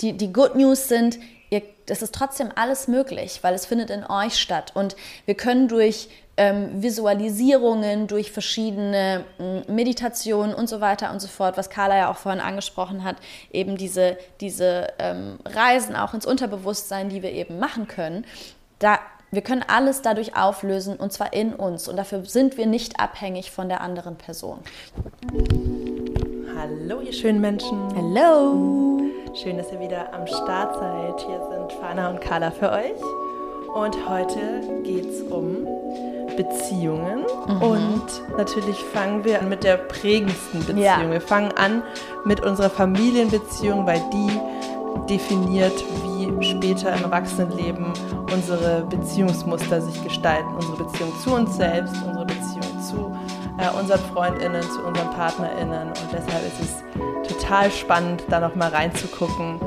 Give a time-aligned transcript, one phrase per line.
[0.00, 1.18] die, die Good News sind,
[1.50, 4.72] ihr, das ist trotzdem alles möglich, weil es findet in euch statt.
[4.74, 11.28] Und wir können durch ähm, Visualisierungen, durch verschiedene äh, Meditationen und so weiter und so
[11.28, 13.16] fort, was Carla ja auch vorhin angesprochen hat,
[13.52, 18.24] eben diese, diese ähm, Reisen auch ins Unterbewusstsein, die wir eben machen können,
[18.78, 18.98] da
[19.32, 23.52] wir können alles dadurch auflösen und zwar in uns und dafür sind wir nicht abhängig
[23.52, 24.58] von der anderen Person.
[26.56, 27.78] Hallo, ihr schönen Menschen.
[27.94, 28.99] Hallo.
[29.32, 31.20] Schön, dass ihr wieder am Start seid.
[31.20, 33.00] Hier sind Fana und Carla für euch.
[33.72, 35.68] Und heute geht es um
[36.36, 37.24] Beziehungen.
[37.46, 37.62] Mhm.
[37.62, 40.82] Und natürlich fangen wir an mit der prägendsten Beziehung.
[40.82, 41.08] Ja.
[41.08, 41.84] Wir fangen an
[42.24, 47.92] mit unserer Familienbeziehung, weil die definiert, wie später im Erwachsenenleben
[48.32, 50.48] unsere Beziehungsmuster sich gestalten.
[50.56, 53.16] Unsere Beziehung zu uns selbst, unsere Beziehung zu
[53.58, 55.88] äh, unseren FreundInnen, zu unseren PartnerInnen.
[55.88, 56.82] Und deshalb ist es
[57.32, 59.60] total spannend, da nochmal reinzugucken,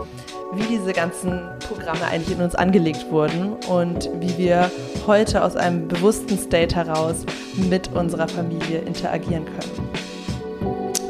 [0.54, 4.70] wie diese ganzen Programme eigentlich in uns angelegt wurden und wie wir
[5.08, 7.26] heute aus einem bewussten State heraus
[7.70, 9.90] mit unserer Familie interagieren können.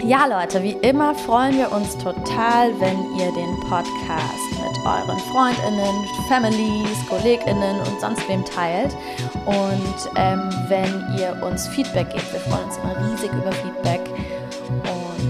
[0.05, 6.05] Ja, Leute, wie immer freuen wir uns total, wenn ihr den Podcast mit euren Freundinnen,
[6.27, 8.97] Families, Kolleginnen und sonst wem teilt.
[9.45, 14.01] Und ähm, wenn ihr uns Feedback gebt, wir freuen uns immer riesig über Feedback.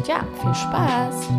[0.06, 1.30] Ja, viel Spaß!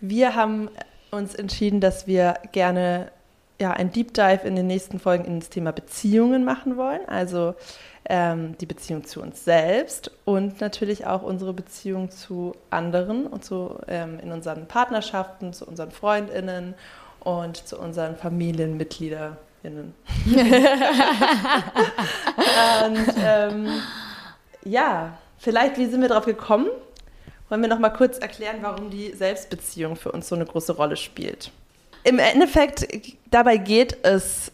[0.00, 0.70] Wir haben
[1.10, 3.12] uns entschieden, dass wir gerne
[3.60, 7.00] ja, ein Deep Dive in den nächsten Folgen ins Thema Beziehungen machen wollen.
[7.06, 7.54] Also
[8.08, 13.78] ähm, die Beziehung zu uns selbst und natürlich auch unsere Beziehung zu anderen und zu,
[13.88, 16.74] ähm, in unseren Partnerschaften, zu unseren FreundInnen
[17.20, 19.36] und zu unseren Familienmitgliederinnen.
[22.86, 23.68] und ähm,
[24.64, 26.68] ja, vielleicht, wie sind wir darauf gekommen?
[27.48, 30.96] Wollen wir noch mal kurz erklären, warum die Selbstbeziehung für uns so eine große Rolle
[30.96, 31.50] spielt?
[32.06, 32.86] Im Endeffekt,
[33.32, 34.52] dabei geht es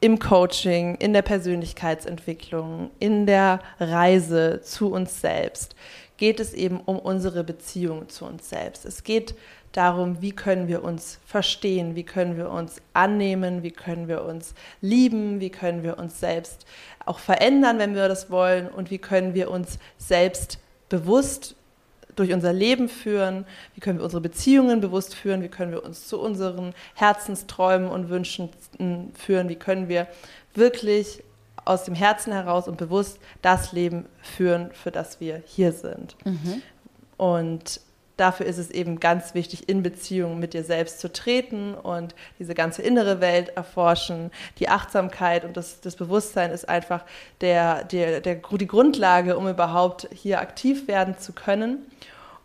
[0.00, 5.76] im Coaching, in der Persönlichkeitsentwicklung, in der Reise zu uns selbst,
[6.16, 8.86] geht es eben um unsere Beziehung zu uns selbst.
[8.86, 9.34] Es geht
[9.72, 14.54] darum, wie können wir uns verstehen, wie können wir uns annehmen, wie können wir uns
[14.80, 16.64] lieben, wie können wir uns selbst
[17.04, 21.54] auch verändern, wenn wir das wollen und wie können wir uns selbst bewusst
[22.16, 26.08] durch unser Leben führen, wie können wir unsere Beziehungen bewusst führen, wie können wir uns
[26.08, 28.48] zu unseren Herzensträumen und Wünschen
[29.14, 30.08] führen, wie können wir
[30.54, 31.22] wirklich
[31.64, 36.16] aus dem Herzen heraus und bewusst das Leben führen, für das wir hier sind.
[36.24, 36.62] Mhm.
[37.16, 37.80] Und
[38.16, 42.54] dafür ist es eben ganz wichtig, in Beziehung mit dir selbst zu treten und diese
[42.54, 44.30] ganze innere Welt erforschen.
[44.58, 47.04] Die Achtsamkeit und das, das Bewusstsein ist einfach
[47.40, 51.86] der, der, der, die Grundlage, um überhaupt hier aktiv werden zu können.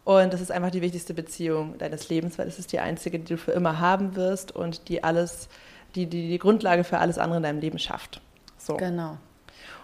[0.04, 3.34] Und das ist einfach die wichtigste Beziehung deines Lebens, weil es ist die einzige, die
[3.34, 5.48] du für immer haben wirst und die alles,
[5.96, 8.20] die die, die Grundlage für alles andere in deinem Leben schafft.
[8.58, 8.78] So.
[8.78, 9.18] Genau.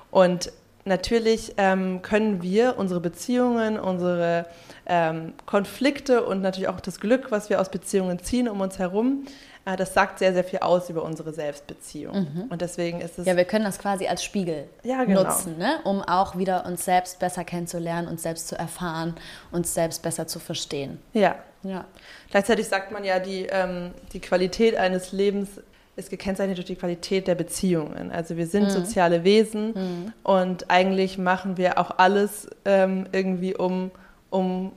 [0.10, 0.52] Und
[0.88, 4.46] natürlich ähm, können wir unsere Beziehungen, unsere
[4.86, 9.26] ähm, Konflikte und natürlich auch das Glück, was wir aus Beziehungen ziehen um uns herum,
[9.68, 12.16] äh, das sagt sehr, sehr viel aus über unsere Selbstbeziehung.
[12.16, 12.44] Mhm.
[12.50, 13.28] Und deswegen ist es.
[13.28, 15.24] Ja, wir können das quasi als Spiegel ja, genau.
[15.24, 15.80] nutzen, ne?
[15.84, 19.16] um auch wieder uns selbst besser kennenzulernen, uns selbst zu erfahren,
[19.52, 21.00] uns selbst besser zu verstehen.
[21.14, 21.36] Ja.
[21.64, 21.86] ja.
[22.32, 25.50] Gleichzeitig sagt man ja, die, ähm, die Qualität eines Lebens
[25.98, 28.12] ist gekennzeichnet durch die Qualität der Beziehungen.
[28.12, 28.70] Also wir sind mhm.
[28.70, 30.14] soziale Wesen mhm.
[30.24, 33.92] und eigentlich machen wir auch alles ähm, irgendwie, um,
[34.30, 34.72] um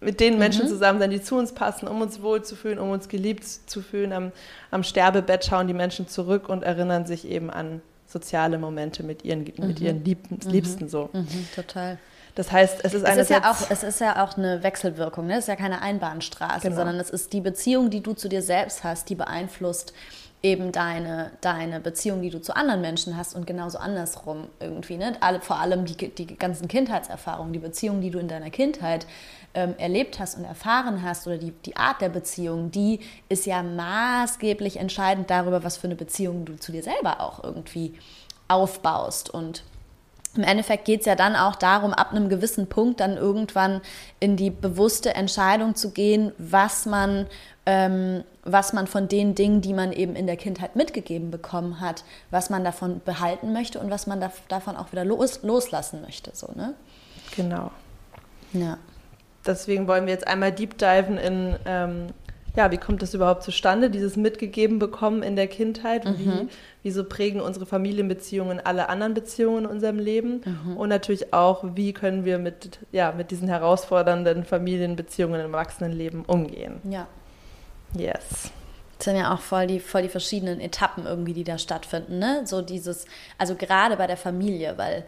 [0.00, 0.68] mit den Menschen mhm.
[0.68, 4.12] zusammen sein, die zu uns passen, um uns wohlzufühlen, um uns geliebt zu fühlen.
[4.12, 4.32] Am,
[4.70, 9.44] am Sterbebett schauen die Menschen zurück und erinnern sich eben an soziale Momente mit ihren,
[9.44, 9.86] mit mhm.
[9.86, 10.50] ihren Liebsten, mhm.
[10.50, 11.08] Liebsten so.
[11.14, 11.48] Mhm.
[11.54, 11.98] Total.
[12.34, 15.34] Das heißt, es ist, es ist ja auch Es ist ja auch eine Wechselwirkung, ne?
[15.34, 16.76] es ist ja keine Einbahnstraße, genau.
[16.76, 19.94] sondern es ist die Beziehung, die du zu dir selbst hast, die beeinflusst
[20.44, 24.98] eben deine, deine Beziehung, die du zu anderen Menschen hast und genauso andersrum irgendwie.
[24.98, 25.16] Ne?
[25.20, 29.06] Alle, vor allem die, die ganzen Kindheitserfahrungen, die Beziehungen, die du in deiner Kindheit
[29.54, 33.00] ähm, erlebt hast und erfahren hast oder die, die Art der Beziehung, die
[33.30, 37.94] ist ja maßgeblich entscheidend darüber, was für eine Beziehung du zu dir selber auch irgendwie
[38.46, 39.64] aufbaust und
[40.36, 43.80] im Endeffekt geht es ja dann auch darum, ab einem gewissen Punkt dann irgendwann
[44.20, 47.26] in die bewusste Entscheidung zu gehen, was man,
[47.66, 52.04] ähm, was man von den Dingen, die man eben in der Kindheit mitgegeben bekommen hat,
[52.30, 56.30] was man davon behalten möchte und was man da, davon auch wieder los, loslassen möchte.
[56.34, 56.74] So, ne?
[57.36, 57.70] Genau.
[58.52, 58.78] Ja.
[59.46, 62.06] Deswegen wollen wir jetzt einmal deep diven in ähm,
[62.56, 66.04] ja, wie kommt das überhaupt zustande, dieses mitgegeben bekommen in der Kindheit?
[66.04, 66.18] Mhm.
[66.18, 66.48] Wie,
[66.84, 70.42] wieso prägen unsere Familienbeziehungen alle anderen Beziehungen in unserem Leben?
[70.44, 70.76] Mhm.
[70.76, 76.80] Und natürlich auch, wie können wir mit, ja, mit diesen herausfordernden Familienbeziehungen im Erwachsenenleben umgehen?
[76.88, 77.08] Ja.
[77.96, 78.50] Yes.
[78.98, 82.42] Das sind ja auch voll die, voll die verschiedenen Etappen irgendwie, die da stattfinden, ne?
[82.44, 83.06] So dieses,
[83.38, 85.04] also gerade bei der Familie, weil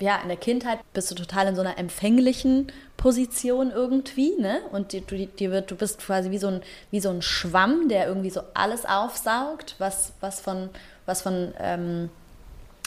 [0.00, 4.60] ja, in der Kindheit bist du total in so einer empfänglichen Position irgendwie, ne?
[4.72, 7.88] Und die, du, die wird, du bist quasi wie so, ein, wie so ein Schwamm,
[7.88, 10.70] der irgendwie so alles aufsaugt, was, was von,
[11.06, 12.10] was von, ähm,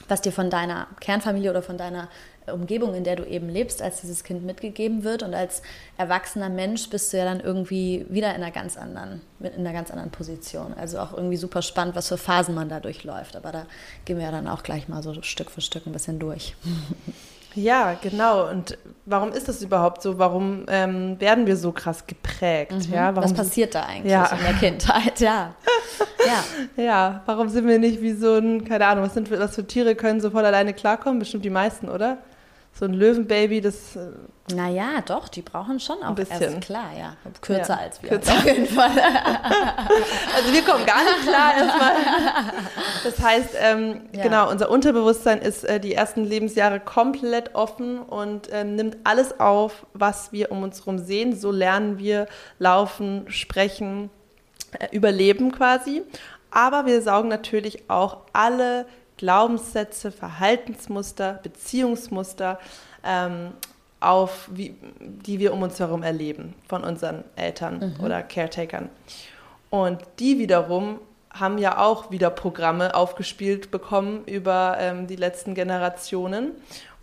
[0.07, 2.09] was dir von deiner Kernfamilie oder von deiner
[2.51, 5.23] Umgebung, in der du eben lebst, als dieses Kind mitgegeben wird.
[5.23, 5.61] Und als
[5.97, 9.91] erwachsener Mensch bist du ja dann irgendwie wieder in einer ganz anderen, in einer ganz
[9.91, 10.73] anderen Position.
[10.73, 13.35] Also auch irgendwie super spannend, was für Phasen man da durchläuft.
[13.35, 13.65] Aber da
[14.05, 16.55] gehen wir ja dann auch gleich mal so Stück für Stück ein bisschen durch.
[17.57, 18.49] Ja, genau.
[18.49, 20.19] Und warum ist das überhaupt so?
[20.19, 22.88] Warum ähm, werden wir so krass geprägt?
[22.88, 22.94] Mhm.
[22.94, 24.25] Ja, warum Was passiert da eigentlich ja.
[24.27, 25.19] in der Kindheit?
[25.19, 25.55] Ja.
[26.77, 26.83] ja.
[26.83, 29.95] Ja, warum sind wir nicht wie so ein, keine Ahnung, was, sind, was für Tiere
[29.95, 31.17] können sofort alleine klarkommen?
[31.17, 32.19] Bestimmt die meisten, oder?
[32.77, 33.95] So ein Löwenbaby, das.
[33.95, 34.12] Äh,
[34.53, 36.41] naja, doch, die brauchen schon auch ein bisschen.
[36.41, 37.18] Erst, klar, ja.
[37.41, 38.09] Kürzer ja, als wir.
[38.09, 38.33] Kürzer.
[38.33, 38.91] Auf jeden Fall.
[40.35, 41.94] also wir kommen gar nicht klar erstmal.
[43.03, 44.24] Das heißt, ähm, ja.
[44.24, 49.85] genau, unser Unterbewusstsein ist äh, die ersten Lebensjahre komplett offen und äh, nimmt alles auf,
[49.94, 51.35] was wir um uns herum sehen.
[51.35, 52.27] So lernen wir
[52.59, 54.09] laufen, sprechen,
[54.80, 56.03] äh, überleben quasi.
[56.51, 58.85] Aber wir saugen natürlich auch alle
[59.18, 62.60] Glaubenssätze, Verhaltensmuster, Beziehungsmuster
[63.04, 63.52] ähm,
[64.00, 68.06] auf, wie, die wir um uns herum erleben von unseren Eltern mhm.
[68.06, 68.90] oder Caretakern.
[69.69, 71.00] Und die wiederum
[71.31, 76.52] haben ja auch wieder Programme aufgespielt bekommen über ähm, die letzten Generationen.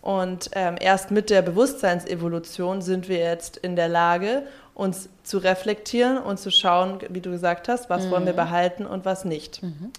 [0.03, 4.43] Und ähm, erst mit der Bewusstseinsevolution sind wir jetzt in der Lage,
[4.75, 8.11] uns zu reflektieren und zu schauen, wie du gesagt hast, was mhm.
[8.11, 8.39] wollen wir mhm.
[8.39, 9.63] behalten und was nicht.
[9.63, 9.93] Mhm.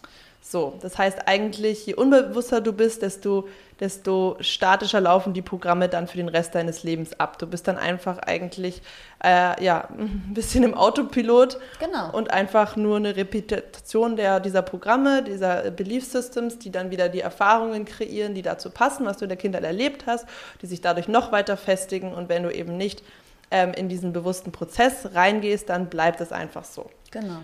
[0.48, 3.48] So, das heißt eigentlich, je unbewusster du bist, desto,
[3.80, 7.40] desto statischer laufen die Programme dann für den Rest deines Lebens ab.
[7.40, 8.84] Du bist dann einfach eigentlich
[9.24, 12.12] äh, ja, ein bisschen im Autopilot genau.
[12.12, 17.22] und einfach nur eine Repetition der, dieser Programme, dieser Belief Systems, die dann wieder die
[17.22, 20.28] Erfahrungen kreieren, die dazu passen, was du in der Kindheit erlebt hast,
[20.62, 22.14] die sich dadurch noch weiter festigen.
[22.14, 23.02] Und wenn du eben nicht
[23.50, 26.92] ähm, in diesen bewussten Prozess reingehst, dann bleibt es einfach so.
[27.10, 27.40] Genau.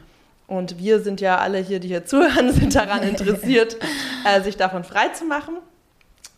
[0.51, 3.77] Und wir sind ja alle hier, die hier zuhören, sind daran interessiert,
[4.25, 5.55] äh, sich davon frei zu machen.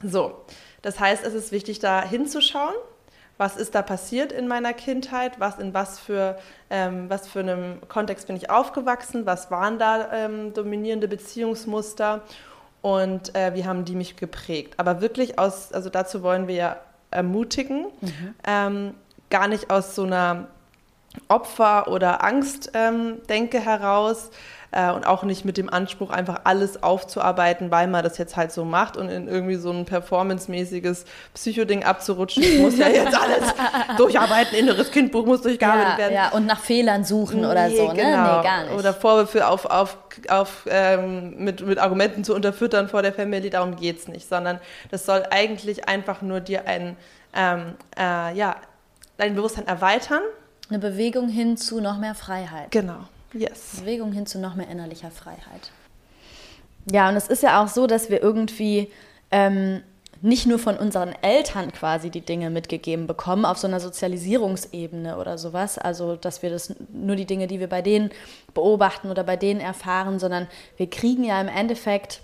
[0.04, 0.36] So,
[0.84, 2.76] das heißt, es ist wichtig, da hinzuschauen.
[3.40, 5.40] Was ist da passiert in meiner Kindheit?
[5.40, 6.38] Was in was für,
[6.70, 9.26] ähm, was für einem Kontext bin ich aufgewachsen?
[9.26, 12.22] Was waren da ähm, dominierende Beziehungsmuster?
[12.84, 14.76] Und äh, wie haben die mich geprägt?
[14.78, 16.78] Aber wirklich aus, also dazu wollen wir ja
[17.10, 18.36] ermutigen, mhm.
[18.46, 18.94] ähm,
[19.32, 20.50] gar nicht aus so einer
[21.28, 24.32] Opfer- oder Angstdenke ähm, heraus
[24.74, 28.52] äh, und auch nicht mit dem Anspruch, einfach alles aufzuarbeiten, weil man das jetzt halt
[28.52, 31.06] so macht und in irgendwie so ein performancemäßiges
[31.36, 32.44] Psychoding abzurutschen.
[32.44, 33.54] Ich muss ja jetzt alles
[33.98, 36.14] durcharbeiten, inneres Kindbuch muss durchgearbeitet ja, werden.
[36.14, 38.02] Ja, und nach Fehlern suchen nee, oder so, ne?
[38.02, 38.38] Genau.
[38.38, 38.74] Nee, gar nicht.
[38.74, 43.76] Oder Vorwürfe auf, auf, auf, ähm, mit, mit Argumenten zu unterfüttern vor der Family, darum
[43.76, 46.98] geht es nicht, sondern das soll eigentlich einfach nur dir ein,
[47.36, 48.56] ähm, äh, ja,
[49.18, 50.24] dein Bewusstsein erweitern
[50.74, 52.72] eine Bewegung hin zu noch mehr Freiheit.
[52.72, 53.00] Genau,
[53.34, 53.78] yes.
[53.80, 55.72] Bewegung hin zu noch mehr innerlicher Freiheit.
[56.92, 58.92] Ja, und es ist ja auch so, dass wir irgendwie
[59.32, 59.82] ähm,
[60.22, 65.38] nicht nur von unseren Eltern quasi die Dinge mitgegeben bekommen, auf so einer Sozialisierungsebene oder
[65.38, 65.78] sowas.
[65.78, 68.10] Also, dass wir das nur die Dinge, die wir bei denen
[68.54, 72.22] beobachten oder bei denen erfahren, sondern wir kriegen ja im Endeffekt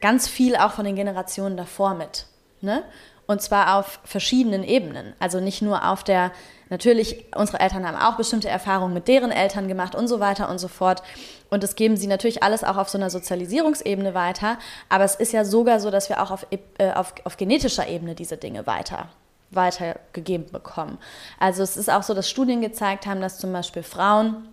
[0.00, 2.26] ganz viel auch von den Generationen davor mit.
[2.60, 2.82] Ne?
[3.26, 5.14] Und zwar auf verschiedenen Ebenen.
[5.18, 6.30] Also nicht nur auf der,
[6.70, 10.58] natürlich, unsere Eltern haben auch bestimmte Erfahrungen mit deren Eltern gemacht und so weiter und
[10.58, 11.02] so fort.
[11.50, 14.58] Und das geben sie natürlich alles auch auf so einer Sozialisierungsebene weiter.
[14.88, 18.14] Aber es ist ja sogar so, dass wir auch auf, äh, auf, auf genetischer Ebene
[18.14, 19.08] diese Dinge weiter
[19.50, 20.98] weitergegeben bekommen.
[21.38, 24.48] Also es ist auch so, dass Studien gezeigt haben, dass zum Beispiel Frauen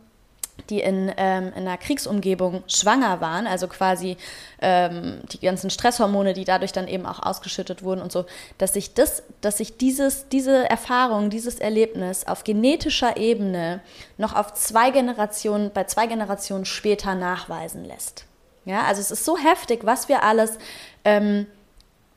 [0.70, 4.18] die in, ähm, in einer Kriegsumgebung schwanger waren, also quasi
[4.62, 8.26] ähm, die ganzen Stresshormone, die dadurch dann eben auch ausgeschüttet wurden und so,
[8.58, 13.82] dass sich das, dass sich dieses, diese Erfahrung, dieses Erlebnis auf genetischer Ebene
[14.18, 18.26] noch auf zwei Generationen, bei zwei Generationen später nachweisen lässt.
[18.66, 20.58] Ja, also es ist so heftig, was wir alles
[21.04, 21.48] ähm,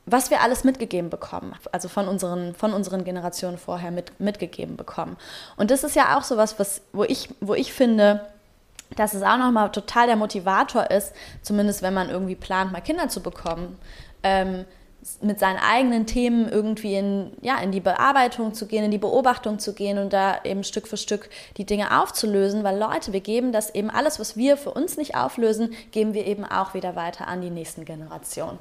[0.06, 5.16] was wir alles mitgegeben bekommen, also von unseren, von unseren Generationen vorher mit, mitgegeben bekommen.
[5.56, 8.24] Und das ist ja auch so was, was wo, ich, wo ich finde,
[8.94, 13.08] dass es auch nochmal total der Motivator ist, zumindest wenn man irgendwie plant, mal Kinder
[13.08, 13.78] zu bekommen,
[14.22, 14.64] ähm,
[15.20, 19.58] mit seinen eigenen Themen irgendwie in, ja, in die Bearbeitung zu gehen, in die Beobachtung
[19.58, 23.52] zu gehen und da eben Stück für Stück die Dinge aufzulösen, weil Leute, wir geben
[23.52, 27.28] das eben alles, was wir für uns nicht auflösen, geben wir eben auch wieder weiter
[27.28, 28.58] an die nächsten Generationen.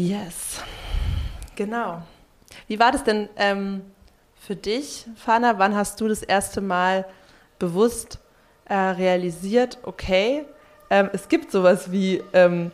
[0.00, 0.62] Yes,
[1.56, 2.00] genau.
[2.68, 3.82] Wie war das denn ähm,
[4.34, 5.58] für dich, Fana?
[5.58, 7.04] Wann hast du das erste Mal
[7.58, 8.18] bewusst
[8.64, 10.46] äh, realisiert, okay,
[10.88, 12.70] ähm, es gibt sowas wie, ähm,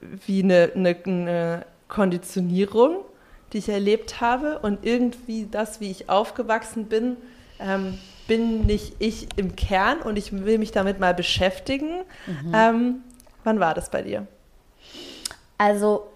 [0.00, 3.04] wie eine, eine, eine Konditionierung,
[3.52, 7.18] die ich erlebt habe und irgendwie das, wie ich aufgewachsen bin,
[7.60, 12.00] ähm, bin nicht ich im Kern und ich will mich damit mal beschäftigen.
[12.26, 12.52] Mhm.
[12.52, 12.94] Ähm,
[13.44, 14.26] wann war das bei dir?
[15.56, 16.08] Also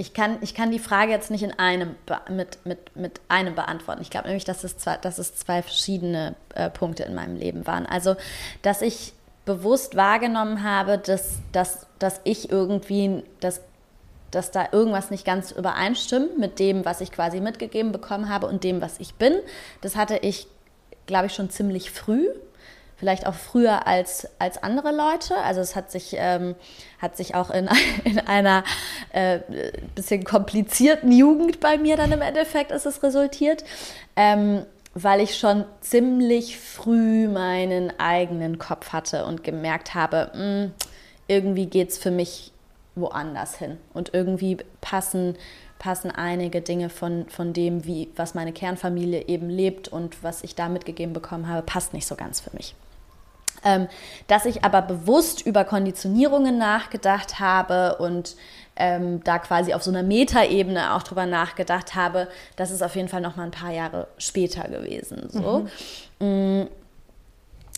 [0.00, 1.96] ich kann, ich kann die Frage jetzt nicht in einem
[2.30, 4.00] mit, mit, mit einem beantworten.
[4.00, 7.66] Ich glaube nämlich, dass es, zwei, dass es zwei verschiedene äh, Punkte in meinem Leben
[7.66, 7.84] waren.
[7.84, 8.14] Also,
[8.62, 9.12] dass ich
[9.44, 13.60] bewusst wahrgenommen habe, dass, dass, dass ich irgendwie, dass,
[14.30, 18.62] dass da irgendwas nicht ganz übereinstimmt mit dem, was ich quasi mitgegeben bekommen habe und
[18.62, 19.34] dem, was ich bin.
[19.80, 20.46] Das hatte ich,
[21.06, 22.28] glaube ich, schon ziemlich früh
[22.98, 25.36] vielleicht auch früher als, als andere Leute.
[25.36, 26.54] Also es hat sich, ähm,
[27.00, 27.68] hat sich auch in,
[28.04, 28.64] in einer
[29.12, 29.40] äh,
[29.94, 33.64] bisschen komplizierten Jugend bei mir dann im Endeffekt ist es resultiert,
[34.16, 34.64] ähm,
[34.94, 40.72] weil ich schon ziemlich früh meinen eigenen Kopf hatte und gemerkt habe, mh, hm,
[41.28, 42.52] irgendwie geht es für mich
[42.94, 45.36] woanders hin und irgendwie passen
[45.78, 50.56] passen einige Dinge von, von dem, wie, was meine Kernfamilie eben lebt und was ich
[50.56, 52.74] da mitgegeben bekommen habe, passt nicht so ganz für mich.
[53.64, 53.88] Ähm,
[54.26, 58.36] dass ich aber bewusst über Konditionierungen nachgedacht habe und
[58.76, 63.08] ähm, da quasi auf so einer Metaebene auch drüber nachgedacht habe, das ist auf jeden
[63.08, 65.28] Fall noch mal ein paar Jahre später gewesen.
[65.30, 65.66] So.
[66.20, 66.26] Mhm.
[66.26, 66.68] Mm.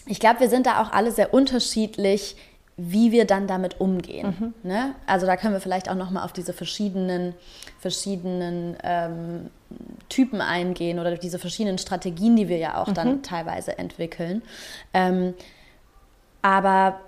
[0.06, 2.36] Ich glaube, wir sind da auch alle sehr unterschiedlich,
[2.76, 4.54] wie wir dann damit umgehen.
[4.62, 4.68] Mhm.
[4.68, 4.94] Ne?
[5.06, 7.34] Also da können wir vielleicht auch noch mal auf diese verschiedenen,
[7.78, 9.50] verschiedenen ähm,
[10.08, 12.94] Typen eingehen oder diese verschiedenen Strategien, die wir ja auch mhm.
[12.94, 14.42] dann teilweise entwickeln.
[14.94, 15.34] Ähm,
[16.42, 17.00] aber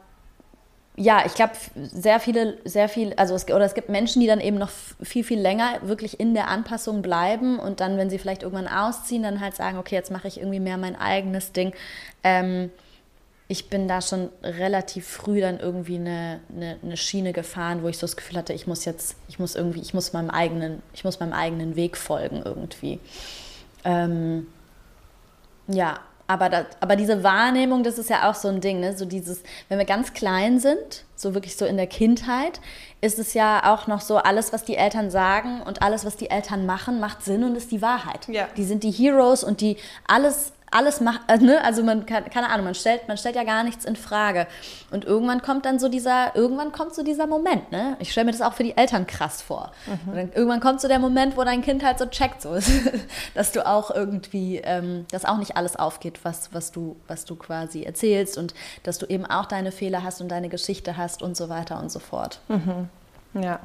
[0.97, 4.41] ja, ich glaube, sehr viele, sehr viel, also es, oder es gibt Menschen, die dann
[4.41, 4.71] eben noch
[5.03, 9.23] viel, viel länger wirklich in der Anpassung bleiben und dann, wenn sie vielleicht irgendwann ausziehen,
[9.23, 11.73] dann halt sagen, okay, jetzt mache ich irgendwie mehr mein eigenes Ding.
[12.23, 12.71] Ähm,
[13.49, 17.99] ich bin da schon relativ früh dann irgendwie eine, eine, eine, Schiene gefahren, wo ich
[17.99, 21.05] so das Gefühl hatte, ich muss jetzt, ich muss irgendwie, ich muss meinem eigenen, ich
[21.05, 22.99] muss meinem eigenen Weg folgen irgendwie.
[23.85, 24.47] Ähm,
[25.69, 28.97] ja, aber, das, aber diese Wahrnehmung, das ist ja auch so ein Ding, ne?
[28.97, 32.61] so dieses, wenn wir ganz klein sind, so wirklich so in der Kindheit,
[33.01, 36.31] ist es ja auch noch so, alles, was die Eltern sagen und alles, was die
[36.31, 38.29] Eltern machen, macht Sinn und ist die Wahrheit.
[38.29, 38.49] Ja.
[38.57, 39.77] Die sind die Heroes und die
[40.07, 41.63] alles, alles macht, äh, ne?
[41.63, 44.47] also man kann, keine Ahnung, man stellt, man stellt ja gar nichts in Frage.
[44.91, 47.97] Und irgendwann kommt dann so dieser, irgendwann kommt so dieser Moment, ne?
[48.01, 49.73] Ich stelle mir das auch für die Eltern krass vor.
[49.87, 50.15] Mhm.
[50.15, 52.59] Dann, irgendwann kommt so der Moment, wo dein Kind halt so checkt, so,
[53.35, 57.37] dass du auch irgendwie, ähm, dass auch nicht alles aufgeht, was, was du, was du
[57.37, 61.37] quasi erzählst und dass du eben auch deine Fehler hast und deine Geschichte hast und
[61.37, 62.41] so weiter und so fort.
[62.49, 62.89] Mhm.
[63.41, 63.61] Ja.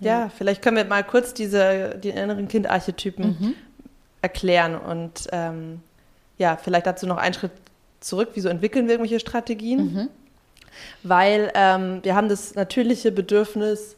[0.00, 3.54] Ja, vielleicht können wir mal kurz diese, die inneren Kindarchetypen mhm
[4.24, 5.80] erklären und ähm,
[6.38, 7.52] ja, vielleicht dazu noch einen Schritt
[8.00, 8.30] zurück.
[8.34, 9.94] Wieso entwickeln wir irgendwelche Strategien?
[9.94, 10.08] Mhm.
[11.02, 13.96] Weil ähm, wir haben das natürliche Bedürfnis,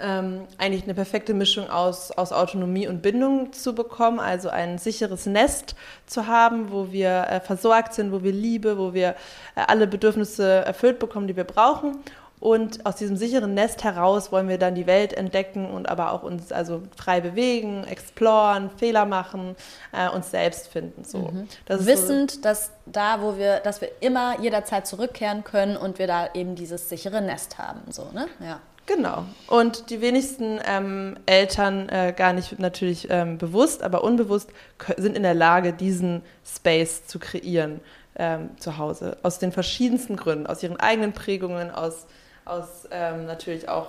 [0.00, 5.26] ähm, eigentlich eine perfekte Mischung aus, aus Autonomie und Bindung zu bekommen, also ein sicheres
[5.26, 5.74] Nest
[6.06, 9.10] zu haben, wo wir äh, versorgt sind, wo wir Liebe, wo wir
[9.54, 11.98] äh, alle Bedürfnisse erfüllt bekommen, die wir brauchen
[12.40, 16.22] und aus diesem sicheren Nest heraus wollen wir dann die Welt entdecken und aber auch
[16.22, 19.56] uns also frei bewegen, exploren, Fehler machen,
[19.92, 21.04] äh, uns selbst finden.
[21.04, 21.18] So.
[21.18, 21.48] Mhm.
[21.68, 26.28] Wissend, so, dass da, wo wir, dass wir immer jederzeit zurückkehren können und wir da
[26.34, 27.80] eben dieses sichere Nest haben.
[27.90, 28.28] So, ne?
[28.40, 28.60] ja.
[28.86, 29.26] Genau.
[29.48, 34.48] Und die wenigsten ähm, Eltern äh, gar nicht natürlich ähm, bewusst, aber unbewusst
[34.96, 37.82] sind in der Lage, diesen Space zu kreieren
[38.16, 39.18] ähm, zu Hause.
[39.22, 42.06] Aus den verschiedensten Gründen, aus ihren eigenen Prägungen, aus
[42.48, 43.88] aus ähm, natürlich auch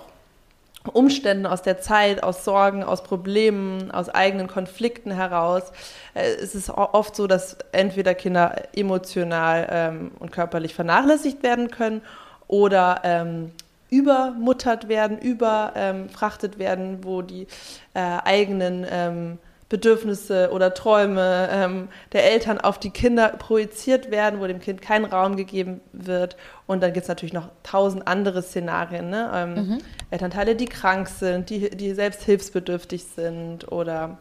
[0.93, 5.71] Umständen aus der Zeit, aus Sorgen, aus Problemen, aus eigenen Konflikten heraus.
[6.13, 12.01] Äh, es ist oft so, dass entweder Kinder emotional ähm, und körperlich vernachlässigt werden können
[12.47, 13.51] oder ähm,
[13.89, 17.47] übermuttert werden, überfrachtet werden, wo die
[17.93, 19.39] äh, eigenen ähm,
[19.69, 25.05] Bedürfnisse oder Träume ähm, der Eltern auf die Kinder projiziert werden, wo dem Kind kein
[25.05, 26.37] Raum gegeben wird.
[26.65, 29.11] Und dann gibt es natürlich noch tausend andere Szenarien.
[29.11, 29.29] Ne?
[29.33, 29.77] Ähm, mhm.
[30.09, 34.17] Elternteile, die krank sind, die, die selbst hilfsbedürftig sind oder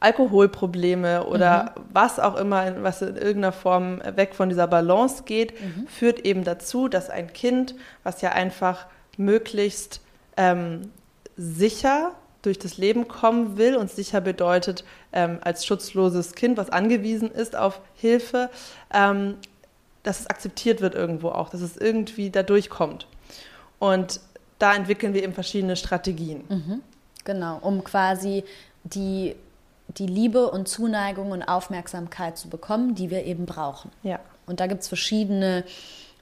[0.00, 1.82] Alkoholprobleme oder mhm.
[1.92, 5.86] was auch immer, was in irgendeiner Form weg von dieser Balance geht, mhm.
[5.86, 8.86] führt eben dazu, dass ein Kind, was ja einfach
[9.18, 10.00] möglichst
[10.36, 10.90] ähm,
[11.36, 12.12] sicher
[12.44, 17.56] durch das Leben kommen will und sicher bedeutet ähm, als schutzloses Kind, was angewiesen ist
[17.56, 18.50] auf Hilfe,
[18.92, 19.36] ähm,
[20.02, 23.06] dass es akzeptiert wird irgendwo auch, dass es irgendwie da durchkommt.
[23.78, 24.20] Und
[24.58, 26.44] da entwickeln wir eben verschiedene Strategien.
[26.48, 26.82] Mhm.
[27.24, 28.44] Genau, um quasi
[28.84, 29.34] die,
[29.88, 33.90] die Liebe und Zuneigung und Aufmerksamkeit zu bekommen, die wir eben brauchen.
[34.02, 34.20] Ja.
[34.46, 35.64] Und da gibt es verschiedene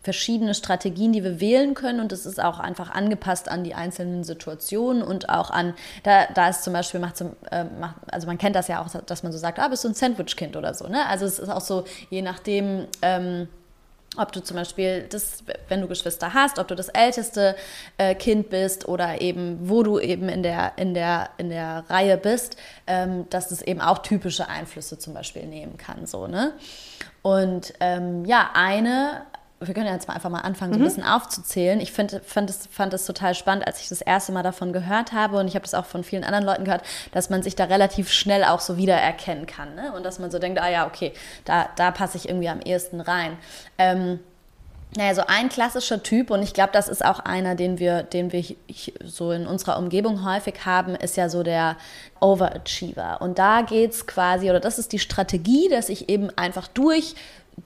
[0.02, 4.24] verschiedene Strategien, die wir wählen können und es ist auch einfach angepasst an die einzelnen
[4.24, 8.56] Situationen und auch an, da, da ist zum Beispiel, macht, äh, macht, also man kennt
[8.56, 11.06] das ja auch, dass man so sagt, ah, bist du ein Sandwich-Kind oder so, ne?
[11.06, 13.48] Also es ist auch so, je nachdem, ähm,
[14.18, 17.56] ob du zum Beispiel das, wenn du Geschwister hast, ob du das älteste
[17.96, 22.18] äh, Kind bist oder eben wo du eben in der, in der, in der Reihe
[22.18, 22.56] bist,
[22.86, 26.06] ähm, dass es eben auch typische Einflüsse zum Beispiel nehmen kann.
[26.06, 26.52] So, ne?
[27.22, 29.22] Und ähm, ja, eine
[29.66, 30.86] wir können ja jetzt mal einfach mal anfangen, so ein mhm.
[30.86, 31.80] bisschen aufzuzählen.
[31.80, 35.12] Ich find, fand, es, fand es total spannend, als ich das erste Mal davon gehört
[35.12, 37.64] habe und ich habe das auch von vielen anderen Leuten gehört, dass man sich da
[37.64, 39.74] relativ schnell auch so wiedererkennen kann.
[39.74, 39.92] Ne?
[39.94, 41.12] Und dass man so denkt, ah ja, okay,
[41.44, 43.36] da, da passe ich irgendwie am ehesten rein.
[43.78, 44.20] Ähm,
[44.94, 48.30] naja, so ein klassischer Typ, und ich glaube, das ist auch einer, den wir, den
[48.30, 48.44] wir
[49.02, 51.76] so in unserer Umgebung häufig haben, ist ja so der
[52.20, 53.22] Overachiever.
[53.22, 57.14] Und da geht es quasi, oder das ist die Strategie, dass ich eben einfach durch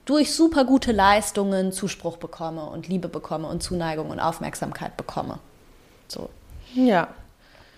[0.05, 5.39] durch super gute Leistungen Zuspruch bekomme und Liebe bekomme und Zuneigung und Aufmerksamkeit bekomme.
[6.07, 6.29] So.
[6.73, 7.09] Ja.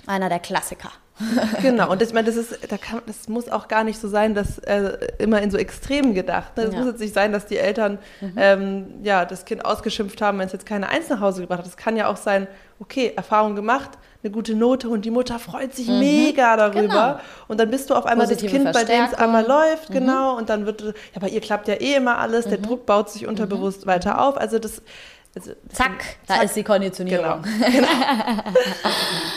[0.05, 0.91] Einer der Klassiker.
[1.61, 4.35] genau, und ich meine, das ist, da kann, das muss auch gar nicht so sein,
[4.35, 6.55] dass äh, immer in so Extremen gedacht.
[6.55, 6.63] Ne?
[6.63, 6.79] Es ja.
[6.79, 8.33] muss jetzt nicht sein, dass die Eltern mhm.
[8.38, 11.67] ähm, ja, das Kind ausgeschimpft haben, wenn es jetzt keine Eins nach Hause gebracht hat.
[11.67, 12.47] Es kann ja auch sein,
[12.79, 15.99] okay, Erfahrung gemacht, eine gute Note und die Mutter freut sich mhm.
[15.99, 16.81] mega darüber.
[16.81, 17.19] Genau.
[17.47, 19.93] Und dann bist du auf einmal Positive das Kind, bei dem es einmal läuft, mhm.
[19.93, 20.38] genau.
[20.38, 22.63] Und dann wird, ja, bei ihr klappt ja eh immer alles, der mhm.
[22.63, 23.91] Druck baut sich unterbewusst mhm.
[23.91, 24.38] weiter auf.
[24.38, 24.81] Also das.
[25.35, 26.43] Also, das zack, da zack.
[26.45, 27.43] ist die Konditionierung.
[27.43, 27.67] Genau.
[27.71, 27.88] genau.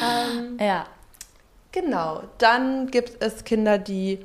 [0.03, 0.87] ähm, ja.
[1.71, 2.23] Genau.
[2.39, 4.19] Dann gibt es Kinder, die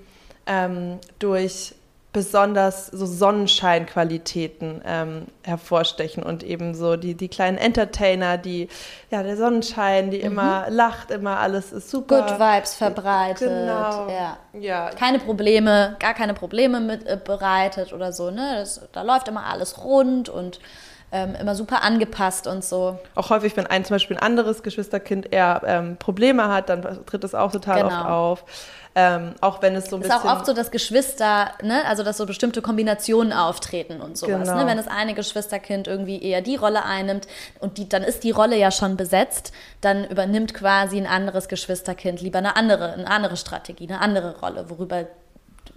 [0.46, 1.76] ähm, durch
[2.18, 8.70] besonders so Sonnenscheinqualitäten ähm, hervorstechen und eben so die, die kleinen Entertainer, die,
[9.12, 10.26] ja, der Sonnenschein, die mhm.
[10.26, 12.24] immer lacht, immer alles ist super.
[12.24, 13.50] Good Vibes verbreitet.
[13.50, 14.10] Genau.
[14.10, 14.38] Ja.
[14.60, 14.90] ja.
[14.98, 18.56] Keine Probleme, gar keine Probleme mit äh, bereitet oder so, ne?
[18.56, 20.60] Das, da läuft immer alles rund und
[21.12, 22.98] ähm, immer super angepasst und so.
[23.14, 27.24] Auch häufig, wenn ein zum Beispiel ein anderes Geschwisterkind eher ähm, Probleme hat, dann tritt
[27.24, 27.96] es auch total genau.
[27.96, 28.46] oft auf.
[29.00, 30.24] Ähm, auch wenn es so ein ist bisschen.
[30.24, 34.40] Ist auch oft so, dass Geschwister, ne, also dass so bestimmte Kombinationen auftreten und sowas.
[34.40, 34.44] Ne?
[34.46, 34.58] Genau.
[34.58, 34.66] Ne?
[34.66, 37.28] Wenn das eine Geschwisterkind irgendwie eher die Rolle einnimmt
[37.60, 42.22] und die, dann ist die Rolle ja schon besetzt, dann übernimmt quasi ein anderes Geschwisterkind
[42.22, 45.06] lieber eine andere, eine andere Strategie, eine andere Rolle, worüber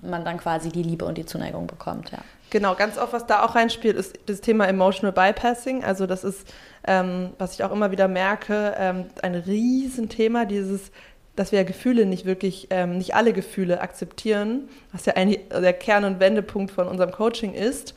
[0.00, 2.20] man dann quasi die Liebe und die Zuneigung bekommt, ja.
[2.48, 5.84] Genau, ganz oft, was da auch reinspielt, ist das Thema Emotional Bypassing.
[5.84, 6.48] Also das ist,
[6.84, 10.90] ähm, was ich auch immer wieder merke, ähm, ein Riesenthema, dieses,
[11.36, 16.04] dass wir Gefühle nicht wirklich, ähm, nicht alle Gefühle akzeptieren, was ja eigentlich der Kern-
[16.04, 17.94] und Wendepunkt von unserem Coaching ist,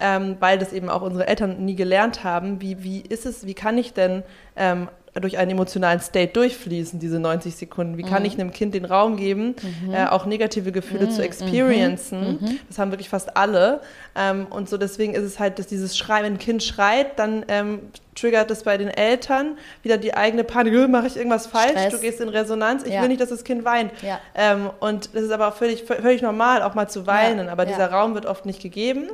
[0.00, 2.60] ähm, weil das eben auch unsere Eltern nie gelernt haben.
[2.60, 4.22] Wie, wie ist es, wie kann ich denn
[4.56, 7.96] ähm, durch einen emotionalen State durchfließen, diese 90 Sekunden?
[7.96, 8.26] Wie kann mhm.
[8.26, 9.94] ich einem Kind den Raum geben, mhm.
[9.94, 11.10] äh, auch negative Gefühle mhm.
[11.10, 12.38] zu experiencen?
[12.40, 12.58] Mhm.
[12.68, 13.80] Das haben wirklich fast alle.
[14.14, 17.44] Ähm, und so deswegen ist es halt, dass dieses Schreien, wenn ein Kind schreit, dann
[17.48, 17.80] ähm,
[18.14, 21.92] triggert es bei den Eltern wieder die eigene Panik, mache ich irgendwas falsch, Stress.
[21.92, 23.02] du gehst in Resonanz, ich ja.
[23.02, 23.92] will nicht, dass das Kind weint.
[24.02, 24.20] Ja.
[24.34, 27.52] Ähm, und das ist aber auch völlig, völlig normal, auch mal zu weinen, ja.
[27.52, 29.08] aber dieser Raum wird oft nicht gegeben.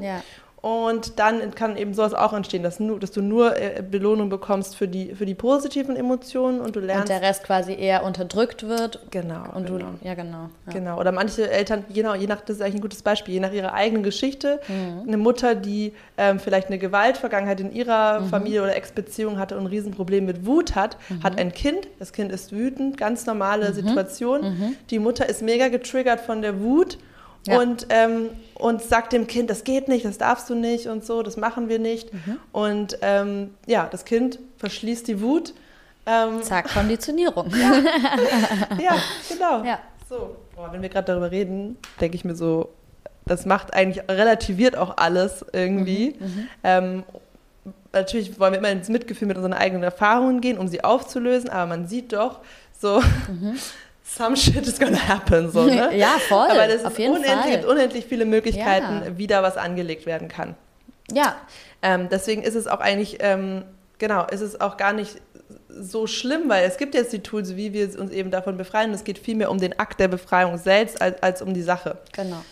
[0.67, 4.75] Und dann kann eben sowas auch entstehen, dass, nur, dass du nur äh, Belohnung bekommst
[4.75, 7.03] für die, für die positiven Emotionen und du lernst.
[7.03, 8.99] Und der Rest quasi eher unterdrückt wird.
[9.13, 9.45] Genau.
[9.55, 9.91] Und genau.
[9.93, 10.49] du, ja, genau.
[10.67, 10.73] Ja.
[10.73, 10.99] Genau.
[10.99, 13.75] Oder manche Eltern, genau, je nach, das ist eigentlich ein gutes Beispiel, je nach ihrer
[13.75, 15.07] eigenen Geschichte, mhm.
[15.07, 18.29] eine Mutter, die ähm, vielleicht eine Gewaltvergangenheit in ihrer mhm.
[18.31, 21.23] Familie oder Ex-Beziehung hatte und ein Riesenproblem mit Wut hat, mhm.
[21.23, 23.75] hat ein Kind, das Kind ist wütend, ganz normale mhm.
[23.75, 24.41] Situation.
[24.41, 24.77] Mhm.
[24.91, 26.99] Die Mutter ist mega getriggert von der Wut
[27.47, 27.61] ja.
[27.61, 31.23] und, ähm, und sagt dem Kind, das geht nicht, das darfst du nicht und so,
[31.23, 32.13] das machen wir nicht.
[32.13, 32.41] Mhm.
[32.53, 35.55] Und ähm, ja, das Kind verschließt die Wut.
[36.07, 37.51] Ähm, Zack, Konditionierung.
[37.61, 37.73] ja.
[38.79, 38.97] ja,
[39.29, 39.65] genau.
[39.65, 39.79] Ja.
[40.09, 40.37] So.
[40.55, 42.71] Boah, wenn wir gerade darüber reden, denke ich mir so,
[43.27, 46.17] das macht eigentlich, relativiert auch alles irgendwie.
[46.19, 46.49] Mhm, mhm.
[46.63, 47.03] ähm,
[47.93, 51.67] natürlich wollen wir immer ins Mitgefühl mit unseren eigenen Erfahrungen gehen, um sie aufzulösen, aber
[51.67, 52.41] man sieht doch
[52.79, 53.57] so, mhm
[54.07, 55.51] some shit is gonna happen.
[55.51, 55.95] So, ne?
[55.97, 56.49] ja, voll.
[56.49, 59.19] Aber es auf jeden unendlich, gibt unendlich viele Möglichkeiten, ja.
[59.19, 60.55] wie da was angelegt werden kann.
[61.11, 61.37] Ja.
[61.83, 63.65] Ähm, deswegen ist es auch eigentlich, ähm,
[63.99, 65.21] genau, ist es auch gar nicht
[65.69, 68.95] so schlimm, weil es gibt jetzt die Tools, wie wir uns eben davon befreien.
[68.95, 71.99] Es geht vielmehr um den Akt der Befreiung selbst als, als um die Sache.
[72.13, 72.43] Genau.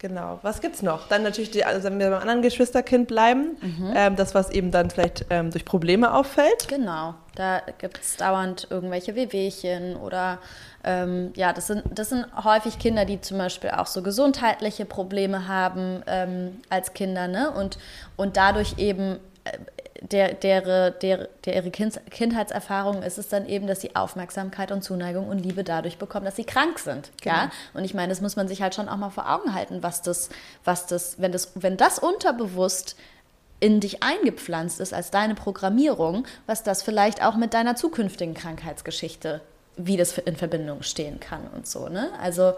[0.00, 0.38] Genau.
[0.40, 1.08] Was gibt's noch?
[1.08, 3.92] Dann natürlich, die, also wenn wir beim anderen Geschwisterkind bleiben, mhm.
[3.94, 6.68] ähm, das, was eben dann vielleicht ähm, durch Probleme auffällt.
[6.68, 7.14] Genau.
[7.34, 10.38] Da gibt es dauernd irgendwelche Wehwehchen oder
[10.84, 15.46] ähm, ja, das sind, das sind häufig Kinder, die zum Beispiel auch so gesundheitliche Probleme
[15.46, 17.50] haben ähm, als Kinder, ne?
[17.50, 17.78] Und,
[18.16, 19.58] und dadurch eben äh,
[20.00, 24.82] der, der, der, der ihre kind, Kindheitserfahrung ist es dann eben, dass sie Aufmerksamkeit und
[24.82, 27.10] Zuneigung und Liebe dadurch bekommen, dass sie krank sind.
[27.20, 27.34] Genau.
[27.34, 27.50] Ja?
[27.74, 30.00] Und ich meine, das muss man sich halt schon auch mal vor Augen halten, was
[30.00, 30.30] das,
[30.64, 32.96] was das, wenn das, wenn das unterbewusst
[33.60, 39.42] in dich eingepflanzt ist als deine Programmierung, was das vielleicht auch mit deiner zukünftigen Krankheitsgeschichte,
[39.86, 41.88] wie das in Verbindung stehen kann und so.
[41.88, 42.10] Ne?
[42.20, 42.54] Also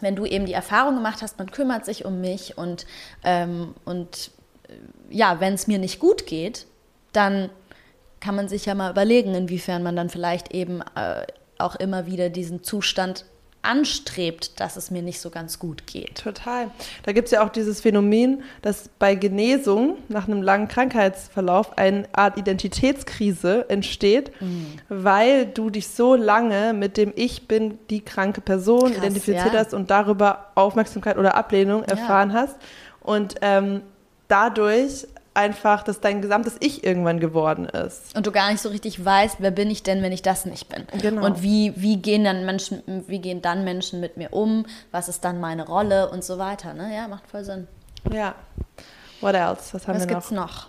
[0.00, 2.86] wenn du eben die Erfahrung gemacht hast, man kümmert sich um mich und,
[3.24, 4.30] ähm, und
[5.10, 6.66] ja, wenn es mir nicht gut geht,
[7.12, 7.50] dann
[8.20, 11.24] kann man sich ja mal überlegen, inwiefern man dann vielleicht eben äh,
[11.58, 13.24] auch immer wieder diesen Zustand
[13.62, 16.22] anstrebt, dass es mir nicht so ganz gut geht.
[16.22, 16.70] Total.
[17.02, 22.08] Da gibt es ja auch dieses Phänomen, dass bei Genesung nach einem langen Krankheitsverlauf eine
[22.12, 24.74] Art Identitätskrise entsteht, mhm.
[24.88, 29.60] weil du dich so lange mit dem Ich bin die kranke Person Krass, identifiziert ja.
[29.60, 32.36] hast und darüber Aufmerksamkeit oder Ablehnung erfahren ja.
[32.36, 32.56] hast.
[33.00, 33.82] Und ähm,
[34.28, 35.06] dadurch
[35.38, 38.16] einfach, dass dein gesamtes Ich irgendwann geworden ist.
[38.16, 40.68] Und du gar nicht so richtig weißt, wer bin ich denn, wenn ich das nicht
[40.68, 40.84] bin?
[41.00, 41.24] Genau.
[41.24, 44.66] Und wie, wie gehen dann Menschen, wie gehen dann Menschen mit mir um?
[44.90, 46.74] Was ist dann meine Rolle und so weiter?
[46.74, 46.94] Ne?
[46.94, 47.68] Ja, macht voll Sinn.
[48.12, 48.34] Ja.
[49.20, 49.74] What else?
[49.74, 50.20] Was haben Was wir noch?
[50.20, 50.68] gibt's noch?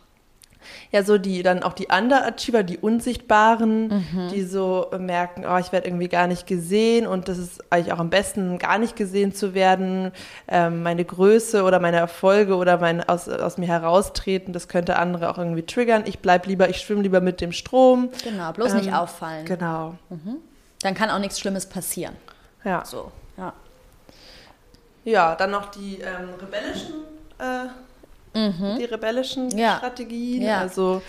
[0.92, 4.30] Ja so die dann auch die Underachiever, die Unsichtbaren, mhm.
[4.34, 8.00] die so merken, oh, ich werde irgendwie gar nicht gesehen und das ist eigentlich auch
[8.00, 10.12] am besten, gar nicht gesehen zu werden.
[10.48, 15.30] Ähm, meine Größe oder meine Erfolge oder mein aus, aus mir heraustreten, das könnte andere
[15.30, 16.04] auch irgendwie triggern.
[16.06, 18.10] Ich bleib lieber, ich schwimme lieber mit dem Strom.
[18.24, 19.46] Genau, bloß ähm, nicht auffallen.
[19.46, 19.96] Genau.
[20.10, 20.38] Mhm.
[20.82, 22.16] Dann kann auch nichts Schlimmes passieren.
[22.64, 22.84] Ja.
[22.86, 23.54] So, ja.
[25.06, 26.94] Ja, dann noch die ähm, rebellischen
[27.40, 27.68] äh,
[28.34, 28.78] mhm.
[28.80, 29.78] die rebellischen ja.
[29.78, 30.42] Strategien.
[30.42, 30.60] Ja.
[30.60, 31.02] Also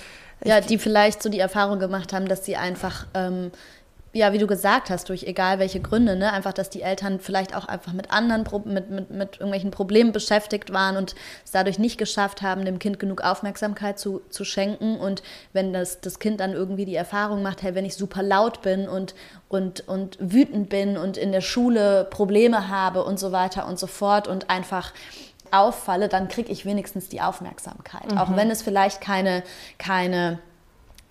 [0.45, 3.51] ja, die vielleicht so die Erfahrung gemacht haben, dass sie einfach, ähm,
[4.13, 7.55] ja, wie du gesagt hast, durch egal welche Gründe, ne, einfach, dass die Eltern vielleicht
[7.55, 11.79] auch einfach mit anderen, Pro mit, mit, mit irgendwelchen Problemen beschäftigt waren und es dadurch
[11.79, 14.97] nicht geschafft haben, dem Kind genug Aufmerksamkeit zu, zu schenken.
[14.97, 18.63] Und wenn das, das Kind dann irgendwie die Erfahrung macht, hey, wenn ich super laut
[18.63, 19.15] bin und,
[19.49, 23.87] und, und wütend bin und in der Schule Probleme habe und so weiter und so
[23.87, 24.93] fort und einfach
[25.53, 28.13] auffalle, dann kriege ich wenigstens die Aufmerksamkeit.
[28.13, 28.19] Mhm.
[28.19, 29.43] Auch wenn es vielleicht keine,
[29.79, 30.39] keine,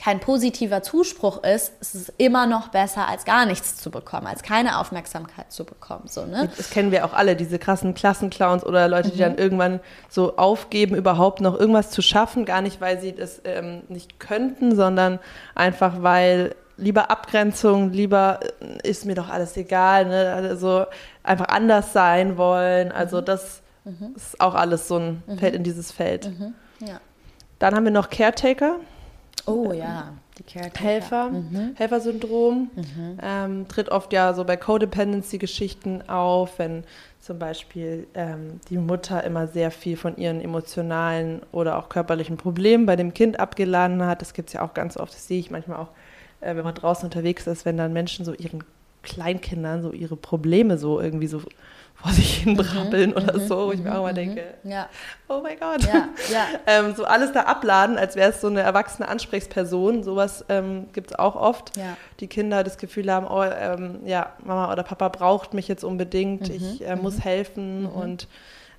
[0.02, 4.44] kein positiver Zuspruch ist, ist es immer noch besser, als gar nichts zu bekommen, als
[4.44, 6.08] keine Aufmerksamkeit zu bekommen.
[6.08, 6.50] So, ne?
[6.56, 9.22] Das kennen wir auch alle, diese krassen Klassenclowns oder Leute, die mhm.
[9.22, 13.84] dann irgendwann so aufgeben, überhaupt noch irgendwas zu schaffen, gar nicht, weil sie das ähm,
[13.90, 15.20] nicht könnten, sondern
[15.56, 20.34] einfach, weil lieber Abgrenzung, lieber äh, ist mir doch alles egal, ne?
[20.34, 20.86] also
[21.24, 22.92] einfach anders sein wollen.
[22.92, 23.26] Also mhm.
[23.26, 24.14] das Mhm.
[24.16, 25.38] Ist auch alles so ein, mhm.
[25.38, 26.28] fällt in dieses Feld.
[26.28, 26.54] Mhm.
[26.86, 27.00] Ja.
[27.60, 28.78] Dann haben wir noch Caretaker.
[29.46, 30.84] Oh ja, die Caretaker.
[30.84, 31.72] Helfer, mhm.
[31.76, 32.70] Helfersyndrom.
[32.76, 33.18] Mhm.
[33.22, 36.84] Ähm, tritt oft ja so bei Codependency-Geschichten auf, wenn
[37.20, 42.86] zum Beispiel ähm, die Mutter immer sehr viel von ihren emotionalen oder auch körperlichen Problemen
[42.86, 44.22] bei dem Kind abgeladen hat.
[44.22, 45.90] Das gibt es ja auch ganz oft, das sehe ich manchmal auch,
[46.42, 48.64] äh, wenn man draußen unterwegs ist, wenn dann Menschen so ihren
[49.04, 51.42] Kleinkindern so ihre Probleme so irgendwie so
[52.02, 54.44] vor sich hin brabbeln mhm, oder mhm, so, wo ich mir auch mal mhm, denke,
[54.64, 54.88] ja.
[55.28, 55.84] oh mein Gott.
[55.84, 56.48] Ja, ja.
[56.68, 60.04] ähm, so alles da abladen, als wäre es so eine erwachsene Ansprechperson.
[60.04, 61.74] Sowas ähm, gibt es auch oft.
[62.20, 66.48] Die Kinder das Gefühl haben, oh, ähm, ja, Mama oder Papa braucht mich jetzt unbedingt,
[66.48, 68.28] mhm, ich äh, muss helfen und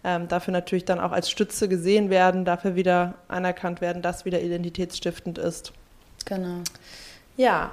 [0.02, 4.40] ähm, dafür natürlich dann auch als Stütze gesehen werden, dafür wieder anerkannt werden, dass wieder
[4.40, 5.72] identitätsstiftend ist.
[6.24, 6.62] Genau.
[7.36, 7.70] Ja,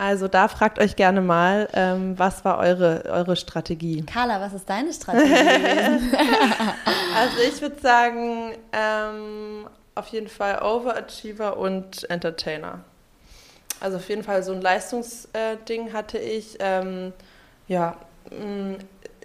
[0.00, 4.02] also da fragt euch gerne mal, ähm, was war eure, eure Strategie?
[4.06, 5.30] Carla, was ist deine Strategie?
[7.14, 12.80] also ich würde sagen, ähm, auf jeden Fall Overachiever und Entertainer.
[13.78, 16.56] Also auf jeden Fall so ein Leistungsding äh, hatte ich.
[16.60, 17.12] Ähm,
[17.68, 17.96] ja,
[18.30, 18.76] mh, mm,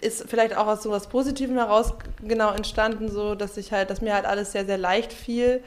[0.02, 4.02] ist vielleicht auch aus so was Positivem heraus genau entstanden, so dass ich halt, dass
[4.02, 5.64] mir halt alles sehr, sehr leicht fiel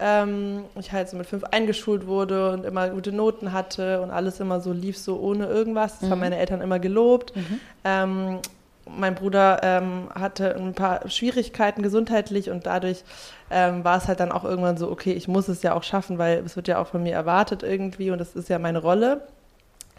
[0.00, 4.40] ähm, ich halt so mit fünf eingeschult wurde und immer gute Noten hatte und alles
[4.40, 5.98] immer so lief, so ohne irgendwas.
[5.98, 6.12] Das mhm.
[6.12, 7.36] haben meine Eltern immer gelobt.
[7.36, 7.60] Mhm.
[7.84, 8.38] Ähm,
[8.86, 13.04] mein Bruder ähm, hatte ein paar Schwierigkeiten gesundheitlich und dadurch
[13.50, 16.18] ähm, war es halt dann auch irgendwann so, okay, ich muss es ja auch schaffen,
[16.18, 19.26] weil es wird ja auch von mir erwartet irgendwie und das ist ja meine Rolle.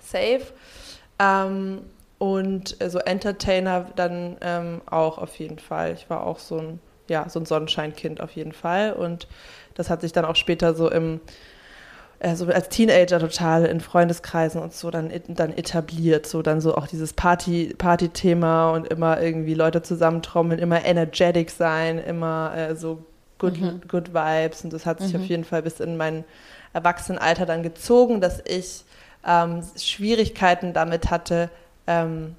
[0.02, 0.42] Safe.
[1.20, 1.84] Ähm,
[2.18, 5.94] und so Entertainer dann ähm, auch auf jeden Fall.
[5.94, 9.28] Ich war auch so ein, ja, so ein Sonnenscheinkind auf jeden Fall und
[9.76, 11.20] das hat sich dann auch später so im
[12.24, 16.86] also als Teenager total in Freundeskreisen und so dann, dann etabliert, so dann so auch
[16.86, 23.04] dieses Party, Party-Thema und immer irgendwie Leute zusammentrommeln, immer energetic sein, immer äh, so
[23.40, 23.82] good, mhm.
[23.88, 25.22] good Vibes und das hat sich mhm.
[25.22, 26.24] auf jeden Fall bis in mein
[26.74, 28.84] Erwachsenenalter dann gezogen, dass ich
[29.26, 31.50] ähm, Schwierigkeiten damit hatte,
[31.88, 32.36] ähm,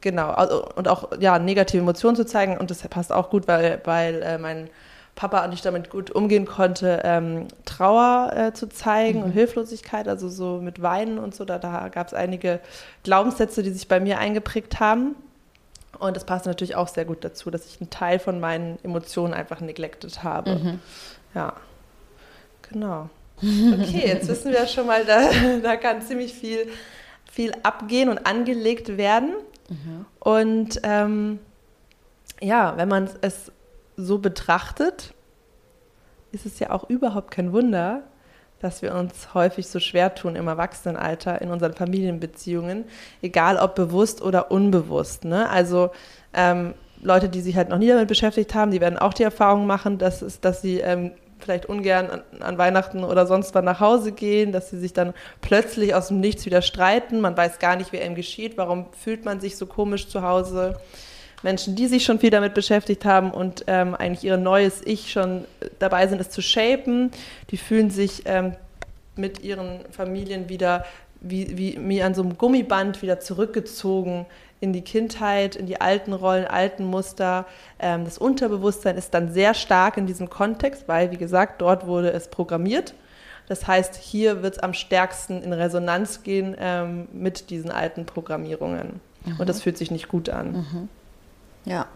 [0.00, 3.80] genau, also, und auch ja, negative Emotionen zu zeigen und das passt auch gut, weil,
[3.84, 4.68] weil äh, mein
[5.14, 9.24] Papa und ich damit gut umgehen konnte, ähm, Trauer äh, zu zeigen mhm.
[9.26, 11.44] und Hilflosigkeit, also so mit Weinen und so.
[11.44, 12.60] Da, da gab es einige
[13.02, 15.14] Glaubenssätze, die sich bei mir eingeprägt haben.
[15.98, 19.34] Und das passt natürlich auch sehr gut dazu, dass ich einen Teil von meinen Emotionen
[19.34, 20.56] einfach neglected habe.
[20.56, 20.80] Mhm.
[21.34, 21.54] Ja,
[22.70, 23.10] genau.
[23.38, 25.30] Okay, jetzt wissen wir schon mal, da,
[25.62, 26.68] da kann ziemlich viel,
[27.30, 29.34] viel abgehen und angelegt werden.
[29.68, 30.06] Mhm.
[30.20, 31.38] Und ähm,
[32.40, 33.52] ja, wenn man es
[33.96, 35.14] so betrachtet,
[36.32, 38.02] ist es ja auch überhaupt kein Wunder,
[38.60, 42.84] dass wir uns häufig so schwer tun im Erwachsenenalter in unseren Familienbeziehungen,
[43.20, 45.24] egal ob bewusst oder unbewusst.
[45.24, 45.48] Ne?
[45.50, 45.90] Also
[46.32, 49.66] ähm, Leute, die sich halt noch nie damit beschäftigt haben, die werden auch die Erfahrung
[49.66, 53.80] machen, dass, es, dass sie ähm, vielleicht ungern an, an, Weihnachten oder sonst wann nach
[53.80, 57.20] Hause gehen, dass sie sich dann plötzlich aus dem Nichts wieder streiten.
[57.20, 58.56] Man weiß gar nicht, wer ihm geschieht.
[58.56, 60.76] Warum fühlt man sich so komisch zu Hause?
[61.42, 65.44] Menschen, die sich schon viel damit beschäftigt haben und ähm, eigentlich ihr neues Ich schon
[65.78, 67.10] dabei sind, es zu shapen,
[67.50, 68.54] die fühlen sich ähm,
[69.16, 70.84] mit ihren Familien wieder
[71.20, 74.26] wie, wie, wie an so einem Gummiband wieder zurückgezogen
[74.60, 77.46] in die Kindheit, in die alten Rollen, alten Muster.
[77.78, 82.12] Ähm, das Unterbewusstsein ist dann sehr stark in diesem Kontext, weil, wie gesagt, dort wurde
[82.12, 82.94] es programmiert.
[83.48, 89.00] Das heißt, hier wird es am stärksten in Resonanz gehen ähm, mit diesen alten Programmierungen.
[89.24, 89.36] Mhm.
[89.38, 90.52] Und das fühlt sich nicht gut an.
[90.52, 90.88] Mhm.
[91.64, 91.86] Ja.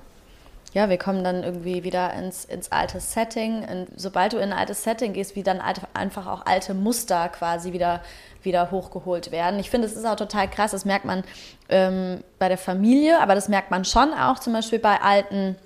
[0.72, 3.64] Ja, wir kommen dann irgendwie wieder ins, ins alte Setting.
[3.64, 7.30] Und sobald du in ein altes Setting gehst, wie dann alte, einfach auch alte Muster
[7.30, 8.02] quasi wieder,
[8.42, 9.58] wieder hochgeholt werden.
[9.58, 11.24] Ich finde, es ist auch total krass, das merkt man
[11.70, 15.56] ähm, bei der Familie, aber das merkt man schon auch zum Beispiel bei alten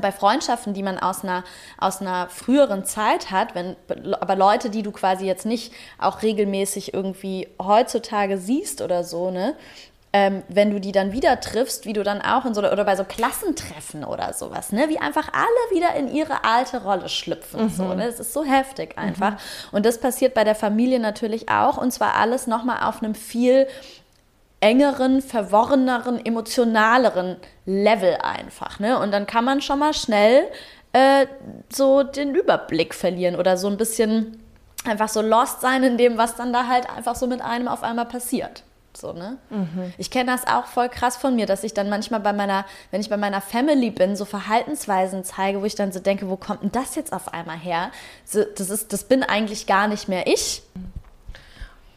[0.00, 1.42] bei Freundschaften, die man aus einer,
[1.76, 3.74] aus einer früheren Zeit hat, wenn,
[4.20, 9.56] aber Leute, die du quasi jetzt nicht auch regelmäßig irgendwie heutzutage siehst oder so, ne,
[10.12, 12.96] ähm, wenn du die dann wieder triffst, wie du dann auch in so oder bei
[12.96, 17.64] so Klassentreffen oder sowas, ne, wie einfach alle wieder in ihre alte Rolle schlüpfen.
[17.64, 17.70] Mhm.
[17.70, 18.06] So, ne?
[18.06, 19.32] Das ist so heftig einfach.
[19.32, 19.36] Mhm.
[19.72, 23.68] Und das passiert bei der Familie natürlich auch und zwar alles nochmal auf einem viel
[24.58, 28.80] engeren, verworreneren, emotionaleren Level einfach.
[28.80, 28.98] Ne?
[28.98, 30.44] Und dann kann man schon mal schnell
[30.92, 31.26] äh,
[31.72, 34.42] so den Überblick verlieren oder so ein bisschen
[34.84, 37.82] einfach so lost sein in dem, was dann da halt einfach so mit einem auf
[37.82, 38.64] einmal passiert.
[38.92, 39.38] So, ne?
[39.50, 39.92] Mhm.
[39.98, 43.00] Ich kenne das auch voll krass von mir, dass ich dann manchmal bei meiner, wenn
[43.00, 46.62] ich bei meiner Family bin, so Verhaltensweisen zeige, wo ich dann so denke, wo kommt
[46.62, 47.90] denn das jetzt auf einmal her?
[48.24, 50.62] So, das, ist, das bin eigentlich gar nicht mehr ich.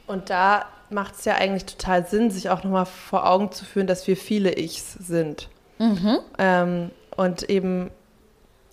[0.05, 3.87] Und da macht es ja eigentlich total Sinn, sich auch nochmal vor Augen zu führen,
[3.87, 5.49] dass wir viele Ichs sind.
[5.79, 6.19] Mhm.
[6.37, 7.89] Ähm, und eben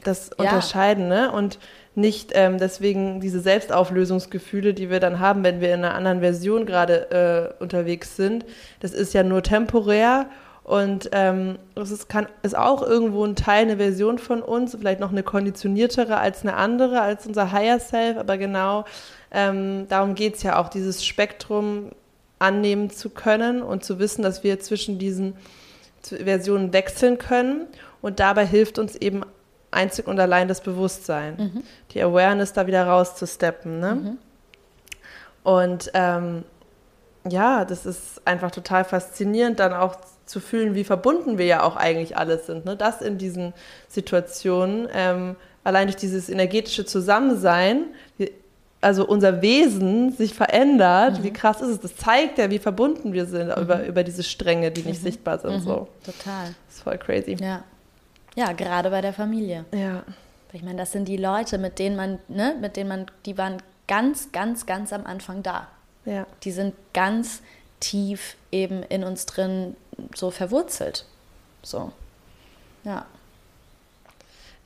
[0.04, 0.44] das ja.
[0.44, 1.30] unterscheiden, ne?
[1.32, 1.58] Und
[2.00, 6.66] nicht ähm, deswegen diese Selbstauflösungsgefühle, die wir dann haben, wenn wir in einer anderen Version
[6.66, 8.44] gerade äh, unterwegs sind.
[8.80, 10.26] Das ist ja nur temporär
[10.64, 12.06] und ähm, das ist,
[12.42, 16.54] ist auch irgendwo ein Teil, eine Version von uns, vielleicht noch eine konditioniertere als eine
[16.54, 18.84] andere, als unser Higher Self, aber genau
[19.30, 21.90] ähm, darum geht es ja auch, dieses Spektrum
[22.38, 25.34] annehmen zu können und zu wissen, dass wir zwischen diesen
[26.02, 27.66] Versionen wechseln können.
[28.00, 29.22] Und dabei hilft uns eben
[29.70, 31.62] einzig und allein das Bewusstsein, mhm.
[31.92, 33.80] die Awareness da wieder rauszusteppen.
[33.80, 33.94] Ne?
[33.94, 34.18] Mhm.
[35.42, 36.44] Und ähm,
[37.28, 41.76] ja, das ist einfach total faszinierend, dann auch zu fühlen, wie verbunden wir ja auch
[41.76, 42.64] eigentlich alles sind.
[42.64, 42.76] Ne?
[42.76, 43.52] Das in diesen
[43.88, 47.84] Situationen, ähm, allein durch dieses energetische Zusammensein,
[48.80, 51.24] also unser Wesen sich verändert, mhm.
[51.24, 51.80] wie krass ist es?
[51.80, 53.62] Das zeigt ja, wie verbunden wir sind mhm.
[53.62, 55.04] über, über diese Stränge, die nicht mhm.
[55.04, 55.56] sichtbar sind.
[55.56, 55.60] Mhm.
[55.60, 55.88] So.
[56.04, 56.54] Total.
[56.66, 57.36] Das ist voll crazy.
[57.40, 57.62] Ja.
[58.36, 59.64] Ja, gerade bei der Familie.
[59.72, 60.04] Ja.
[60.52, 63.58] Ich meine, das sind die Leute, mit denen man, ne, mit denen man, die waren
[63.86, 65.68] ganz, ganz, ganz am Anfang da.
[66.04, 66.26] Ja.
[66.42, 67.42] Die sind ganz
[67.78, 69.76] tief eben in uns drin
[70.14, 71.06] so verwurzelt.
[71.62, 71.92] So.
[72.84, 73.06] Ja.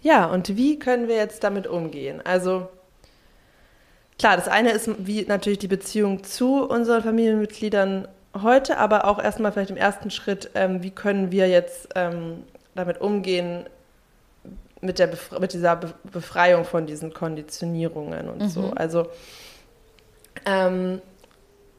[0.03, 2.21] Ja, und wie können wir jetzt damit umgehen?
[2.25, 2.69] Also,
[4.19, 8.07] klar, das eine ist wie natürlich die Beziehung zu unseren Familienmitgliedern
[8.43, 12.45] heute, aber auch erstmal vielleicht im ersten Schritt, ähm, wie können wir jetzt ähm,
[12.75, 13.69] damit umgehen,
[14.81, 15.11] mit, der
[15.41, 18.49] mit dieser Befreiung von diesen Konditionierungen und mhm.
[18.49, 18.73] so.
[18.77, 19.07] Also,
[20.47, 21.01] ähm,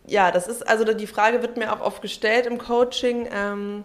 [0.07, 3.83] ja, das ist, also die Frage wird mir auch oft gestellt im Coaching, ähm,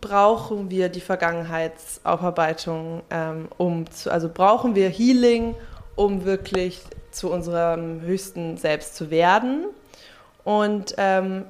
[0.00, 5.54] brauchen wir die Vergangenheitsaufarbeitung, ähm, um zu, also brauchen wir Healing,
[5.96, 9.66] um wirklich zu unserem höchsten Selbst zu werden.
[10.44, 11.44] Und ähm,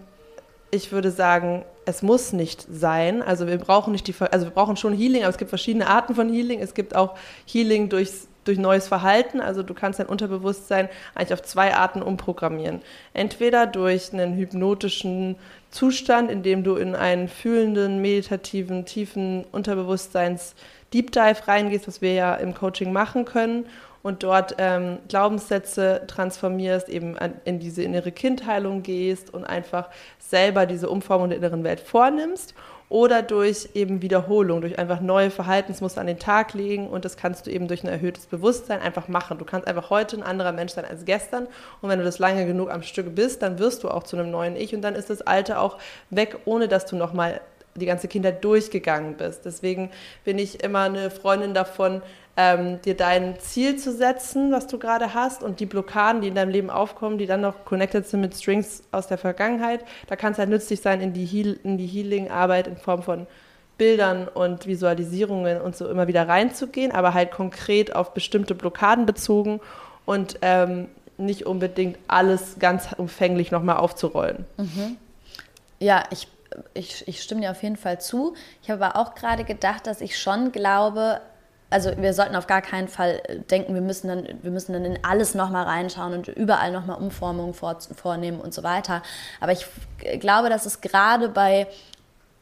[0.70, 3.22] ich würde sagen, es muss nicht sein.
[3.22, 6.14] Also wir brauchen nicht die, also wir brauchen schon Healing, aber es gibt verschiedene Arten
[6.14, 6.60] von Healing.
[6.60, 7.16] Es gibt auch
[7.46, 9.40] Healing durchs, durch neues Verhalten.
[9.40, 12.82] Also du kannst dein Unterbewusstsein eigentlich auf zwei Arten umprogrammieren.
[13.14, 15.36] Entweder durch einen hypnotischen
[15.70, 20.54] Zustand, in dem du in einen fühlenden, meditativen, tiefen Unterbewusstseins
[20.92, 23.66] Deep Dive reingehst, was wir ja im Coaching machen können
[24.02, 30.66] und dort ähm, Glaubenssätze transformierst, eben an, in diese innere Kindheilung gehst und einfach selber
[30.66, 32.54] diese Umformung der inneren Welt vornimmst
[32.88, 37.46] oder durch eben Wiederholung, durch einfach neue Verhaltensmuster an den Tag legen und das kannst
[37.46, 39.38] du eben durch ein erhöhtes Bewusstsein einfach machen.
[39.38, 41.46] Du kannst einfach heute ein anderer Mensch sein als gestern
[41.80, 44.30] und wenn du das lange genug am Stück bist, dann wirst du auch zu einem
[44.30, 45.78] neuen Ich und dann ist das Alte auch
[46.10, 47.40] weg, ohne dass du nochmal
[47.76, 49.44] die ganze Kindheit durchgegangen bist.
[49.44, 49.90] Deswegen
[50.24, 52.02] bin ich immer eine Freundin davon,
[52.36, 56.34] ähm, dir dein Ziel zu setzen, was du gerade hast und die Blockaden, die in
[56.34, 59.84] deinem Leben aufkommen, die dann noch connected sind mit Strings aus der Vergangenheit.
[60.06, 63.26] Da kann es halt nützlich sein, in die, Heal in die Healing-Arbeit in Form von
[63.78, 69.60] Bildern und Visualisierungen und so immer wieder reinzugehen, aber halt konkret auf bestimmte Blockaden bezogen
[70.04, 74.44] und ähm, nicht unbedingt alles ganz umfänglich nochmal aufzurollen.
[74.56, 74.96] Mhm.
[75.78, 76.28] Ja, ich
[76.74, 78.34] ich, ich stimme dir auf jeden Fall zu.
[78.62, 81.20] Ich habe aber auch gerade gedacht, dass ich schon glaube,
[81.70, 84.98] also wir sollten auf gar keinen Fall denken, wir müssen dann, wir müssen dann in
[85.04, 89.02] alles nochmal reinschauen und überall nochmal Umformungen vor, vornehmen und so weiter.
[89.40, 89.64] Aber ich
[90.18, 91.68] glaube, dass es gerade bei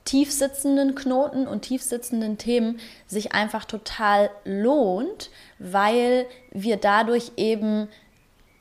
[0.06, 7.88] tiefsitzenden Knoten und tiefsitzenden Themen sich einfach total lohnt, weil wir dadurch eben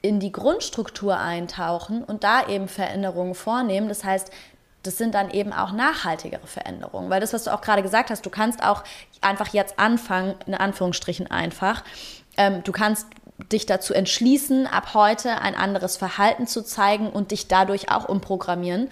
[0.02, 3.88] in die Grundstruktur eintauchen und da eben Veränderungen vornehmen.
[3.88, 4.30] Das heißt,
[4.88, 7.10] das sind dann eben auch nachhaltigere Veränderungen.
[7.10, 8.84] Weil das, was du auch gerade gesagt hast, du kannst auch
[9.22, 11.84] einfach jetzt anfangen, in Anführungsstrichen einfach,
[12.38, 13.08] ähm, du kannst
[13.52, 18.90] dich dazu entschließen, ab heute ein anderes Verhalten zu zeigen und dich dadurch auch umprogrammieren.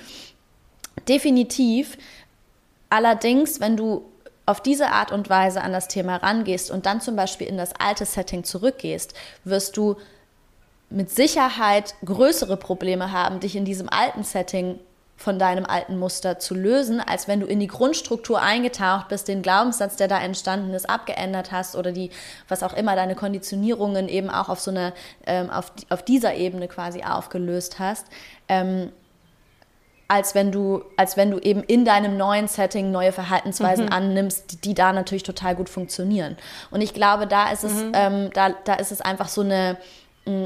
[1.08, 1.98] Definitiv.
[2.90, 4.06] Allerdings, wenn du
[4.46, 7.74] auf diese Art und Weise an das Thema rangehst und dann zum Beispiel in das
[7.80, 9.96] alte Setting zurückgehst, wirst du
[10.90, 14.80] mit Sicherheit größere Probleme haben, dich in diesem alten Setting
[15.18, 19.42] von deinem alten Muster zu lösen, als wenn du in die Grundstruktur eingetaucht bist, den
[19.42, 22.12] Glaubenssatz, der da entstanden ist, abgeändert hast oder die,
[22.50, 24.94] was auch immer, deine Konditionierungen eben auch auf so eine,
[25.26, 28.08] ähm, auf, auf dieser Ebene quasi aufgelöst hast.
[28.50, 28.92] Ähm,
[30.08, 33.92] als wenn du, als wenn du eben in deinem neuen Setting neue Verhaltensweisen mhm.
[33.92, 36.38] annimmst, die, die, da natürlich total gut funktionieren.
[36.70, 37.92] Und ich glaube, da ist es, mhm.
[37.96, 39.78] ähm, da, da ist es einfach so eine,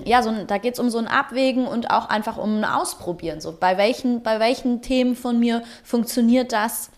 [0.06, 3.40] ja, so, da geht es um so ein Abwägen und auch einfach um ein Ausprobieren.
[3.40, 6.92] So, bei welchen, bei welchen Themen von mir funktioniert das?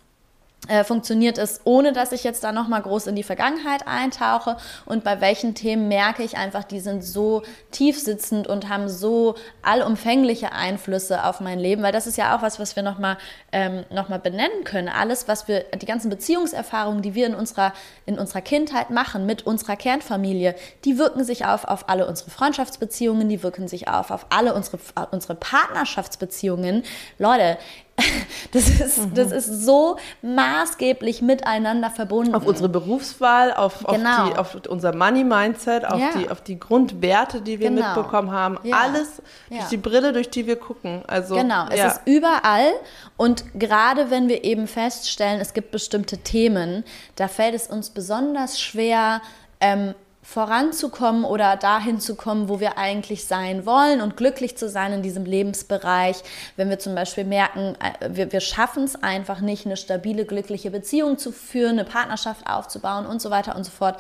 [0.68, 5.04] Äh, funktioniert es, ohne dass ich jetzt da nochmal groß in die Vergangenheit eintauche und
[5.04, 11.26] bei welchen Themen merke ich einfach, die sind so tiefsitzend und haben so allumfängliche Einflüsse
[11.26, 13.18] auf mein Leben, weil das ist ja auch was, was wir nochmal
[13.52, 14.88] ähm, noch benennen können.
[14.88, 17.74] Alles, was wir, die ganzen Beziehungserfahrungen, die wir in unserer,
[18.06, 20.54] in unserer Kindheit machen mit unserer Kernfamilie,
[20.86, 24.78] die wirken sich auf, auf alle unsere Freundschaftsbeziehungen, die wirken sich auf, auf alle unsere,
[25.10, 26.84] unsere Partnerschaftsbeziehungen.
[27.18, 27.58] Leute,
[28.52, 29.14] das ist, mhm.
[29.14, 32.36] das ist so maßgeblich miteinander verbunden.
[32.36, 34.24] Auf unsere Berufswahl, auf, genau.
[34.24, 36.10] auf, die, auf unser Money-Mindset, auf, ja.
[36.18, 37.96] die, auf die Grundwerte, die wir genau.
[37.96, 38.58] mitbekommen haben.
[38.64, 38.78] Ja.
[38.82, 39.68] Alles durch ja.
[39.70, 41.04] die Brille, durch die wir gucken.
[41.08, 42.72] Also, genau, es ist überall.
[43.18, 46.84] Und gerade wenn wir eben feststellen, es gibt bestimmte Themen,
[47.16, 49.22] da fällt es uns besonders schwer,
[49.60, 54.94] ähm, voranzukommen oder dahin zu kommen, wo wir eigentlich sein wollen und glücklich zu sein
[54.94, 56.18] in diesem Lebensbereich.
[56.56, 60.70] Wenn wir zum Beispiel merken, äh, wir, wir schaffen es einfach nicht, eine stabile, glückliche
[60.70, 64.00] Beziehung zu führen, eine Partnerschaft aufzubauen und so weiter und so fort,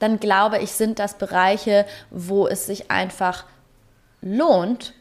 [0.00, 3.44] dann glaube ich, sind das Bereiche, wo es sich einfach
[4.22, 4.94] lohnt,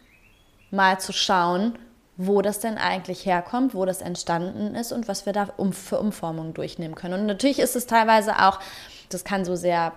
[0.72, 1.80] mal zu schauen,
[2.16, 6.00] wo das denn eigentlich herkommt, wo das entstanden ist und was wir da um, für
[6.00, 7.22] Umformungen durchnehmen können.
[7.22, 8.60] Und natürlich ist es teilweise auch,
[9.08, 9.94] das kann so sehr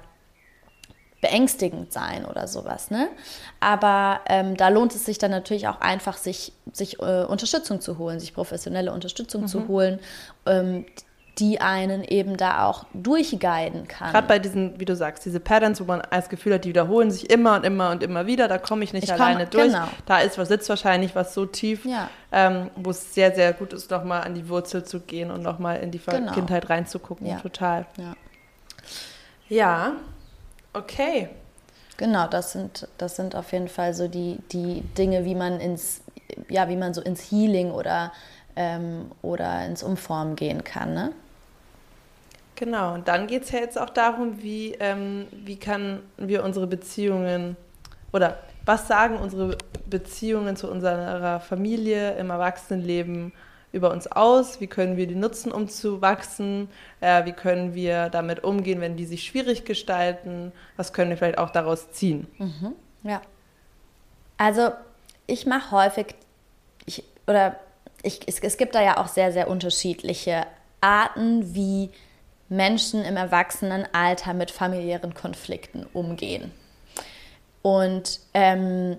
[1.23, 2.91] beängstigend sein oder sowas.
[2.91, 3.09] Ne?
[3.61, 7.97] Aber ähm, da lohnt es sich dann natürlich auch einfach, sich, sich äh, Unterstützung zu
[7.97, 9.47] holen, sich professionelle Unterstützung mhm.
[9.47, 10.01] zu holen,
[10.47, 10.85] ähm,
[11.39, 14.13] die einen eben da auch durchguiden kann.
[14.13, 17.11] Gerade bei diesen, wie du sagst, diese Patterns, wo man das Gefühl hat, die wiederholen
[17.11, 19.73] sich immer und immer und immer wieder, da komme ich nicht ich alleine komm, durch.
[19.73, 19.89] Genau.
[20.05, 22.11] Da ist was sitzt wahrscheinlich was so tief, ja.
[22.33, 25.81] ähm, wo es sehr, sehr gut ist, nochmal an die Wurzel zu gehen und nochmal
[25.81, 26.33] in die genau.
[26.33, 27.27] Kindheit reinzugucken.
[27.27, 27.39] Ja.
[27.39, 27.87] Total.
[27.97, 28.15] Ja.
[29.49, 29.93] ja,
[30.73, 31.29] Okay.
[31.97, 36.01] Genau, das sind, das sind auf jeden Fall so die, die Dinge, wie man ins,
[36.49, 38.13] ja, wie man so ins Healing oder,
[38.57, 40.95] ähm, oder ins Umformen gehen kann.
[40.95, 41.13] Ne?
[42.57, 46.67] Genau, und dann geht es ja jetzt auch darum, wie, ähm, wie kann wir unsere
[46.67, 47.57] Beziehungen
[48.13, 53.33] oder was sagen unsere Beziehungen zu unserer Familie im Erwachsenenleben
[53.73, 54.61] über uns aus?
[54.61, 56.69] Wie können wir die nutzen, um zu wachsen?
[57.01, 60.53] Äh, wie können wir damit umgehen, wenn die sich schwierig gestalten?
[60.77, 62.27] Was können wir vielleicht auch daraus ziehen?
[62.39, 62.75] Mhm.
[63.03, 63.23] Ja.
[64.37, 64.71] Also
[65.27, 66.15] ich mache häufig,
[66.85, 67.57] ich, oder
[68.03, 70.47] ich, es, es gibt da ja auch sehr, sehr unterschiedliche
[70.81, 71.91] Arten, wie
[72.49, 76.53] Menschen im Erwachsenenalter mit familiären Konflikten umgehen.
[77.63, 78.99] Und ähm,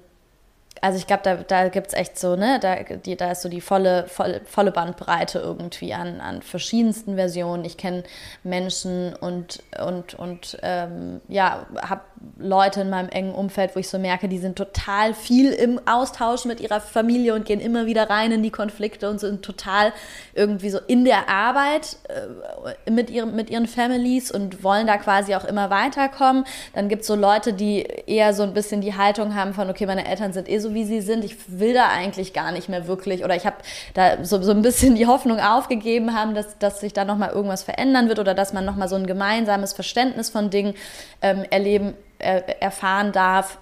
[0.83, 3.47] also ich glaube, da, da gibt es echt so, ne, da, die, da ist so
[3.47, 7.63] die volle, volle, volle Bandbreite irgendwie an, an verschiedensten Versionen.
[7.63, 8.03] Ich kenne
[8.43, 12.01] Menschen und, und, und ähm, ja, habe
[12.37, 16.45] Leute in meinem engen Umfeld, wo ich so merke, die sind total viel im Austausch
[16.45, 19.93] mit ihrer Familie und gehen immer wieder rein in die Konflikte und sind total
[20.33, 25.35] irgendwie so in der Arbeit äh, mit, ihrem, mit ihren Families und wollen da quasi
[25.35, 26.45] auch immer weiterkommen.
[26.73, 29.85] Dann gibt es so Leute, die eher so ein bisschen die Haltung haben von, okay,
[29.85, 31.23] meine Eltern sind eh so, wie sie sind.
[31.23, 33.57] Ich will da eigentlich gar nicht mehr wirklich oder ich habe
[33.93, 37.63] da so, so ein bisschen die Hoffnung aufgegeben haben, dass, dass sich da nochmal irgendwas
[37.63, 40.73] verändern wird oder dass man nochmal so ein gemeinsames Verständnis von Dingen
[41.21, 43.57] ähm, erleben er, erfahren darf,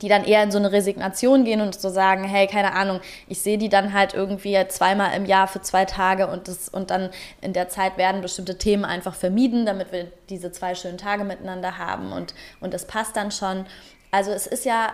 [0.00, 3.40] die dann eher in so eine Resignation gehen und so sagen, hey, keine Ahnung, ich
[3.42, 7.10] sehe die dann halt irgendwie zweimal im Jahr für zwei Tage und, das, und dann
[7.40, 11.78] in der Zeit werden bestimmte Themen einfach vermieden, damit wir diese zwei schönen Tage miteinander
[11.78, 13.66] haben und, und das passt dann schon.
[14.10, 14.92] Also es ist ja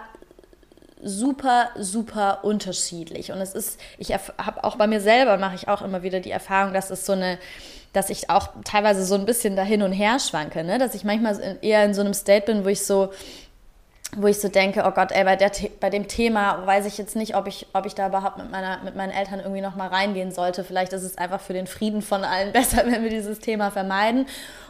[1.03, 5.83] super, super unterschiedlich und es ist, ich habe auch bei mir selber, mache ich auch
[5.83, 7.39] immer wieder die Erfahrung, dass es so eine
[7.93, 10.79] dass ich auch teilweise so ein bisschen da hin und her schwanke, ne?
[10.79, 13.11] dass ich manchmal eher in so einem State bin, wo ich so
[14.17, 17.15] wo ich so denke, oh Gott, ey, bei, der, bei dem Thema weiß ich jetzt
[17.15, 20.33] nicht, ob ich, ob ich da überhaupt mit, meiner, mit meinen Eltern irgendwie nochmal reingehen
[20.33, 20.65] sollte.
[20.65, 24.27] Vielleicht ist es einfach für den Frieden von allen besser, wenn wir dieses Thema vermeiden.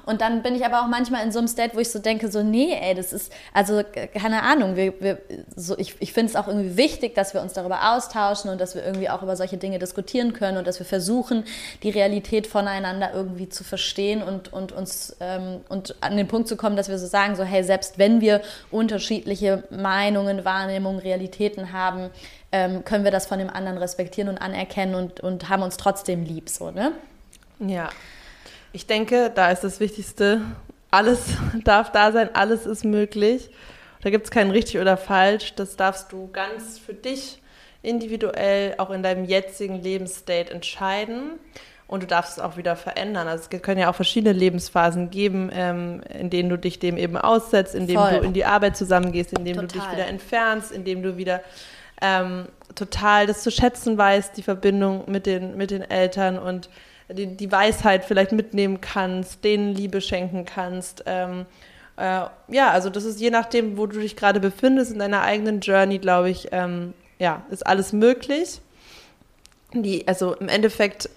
[0.08, 2.30] Und dann bin ich aber auch manchmal in so einem State, wo ich so denke,
[2.30, 3.82] so, nee, ey, das ist, also
[4.14, 5.18] keine Ahnung, wir, wir,
[5.54, 8.74] so, ich, ich finde es auch irgendwie wichtig, dass wir uns darüber austauschen und dass
[8.74, 11.44] wir irgendwie auch über solche Dinge diskutieren können und dass wir versuchen,
[11.82, 16.56] die Realität voneinander irgendwie zu verstehen und, und uns ähm, und an den Punkt zu
[16.56, 18.40] kommen, dass wir so sagen, so, hey, selbst wenn wir
[18.70, 22.08] unterschiedliche Meinungen, Wahrnehmungen, Realitäten haben,
[22.50, 26.24] ähm, können wir das von dem anderen respektieren und anerkennen und, und haben uns trotzdem
[26.24, 26.92] lieb, so, ne?
[27.58, 27.90] Ja.
[28.72, 30.42] Ich denke, da ist das Wichtigste,
[30.90, 31.20] alles
[31.64, 33.50] darf da sein, alles ist möglich.
[34.02, 35.54] Da gibt es kein richtig oder falsch.
[35.54, 37.40] Das darfst du ganz für dich
[37.82, 41.32] individuell auch in deinem jetzigen Lebensstate entscheiden.
[41.86, 43.26] Und du darfst es auch wieder verändern.
[43.28, 47.16] Also es können ja auch verschiedene Lebensphasen geben, ähm, in denen du dich dem eben
[47.16, 50.84] aussetzt, in denen du in die Arbeit zusammengehst, in denen du dich wieder entfernst, in
[50.84, 51.40] denen du wieder
[52.02, 56.68] ähm, total das zu schätzen weißt, die Verbindung mit den, mit den Eltern und
[57.10, 61.04] die, die Weisheit vielleicht mitnehmen kannst, denen Liebe schenken kannst.
[61.06, 61.46] Ähm,
[61.96, 65.60] äh, ja, also das ist je nachdem, wo du dich gerade befindest in deiner eigenen
[65.60, 68.60] Journey, glaube ich, ähm, ja, ist alles möglich.
[69.72, 71.10] Die, also im Endeffekt,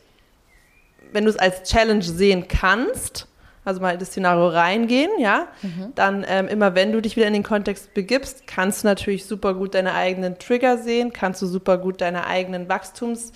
[1.11, 3.27] wenn du es als Challenge sehen kannst,
[3.63, 5.91] also mal in das Szenario reingehen, ja, mhm.
[5.93, 9.53] dann ähm, immer wenn du dich wieder in den Kontext begibst, kannst du natürlich super
[9.53, 13.31] gut deine eigenen Trigger sehen, kannst du super gut deine eigenen Wachstums-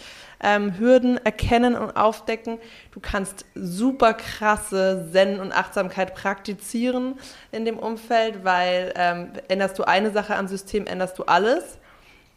[0.46, 2.60] ähm, Hürden erkennen und aufdecken.
[2.91, 7.16] Du kannst super krasse Zen und Achtsamkeit praktizieren
[7.52, 11.80] in dem Umfeld, weil ähm, änderst du eine Sache am System, änderst du alles.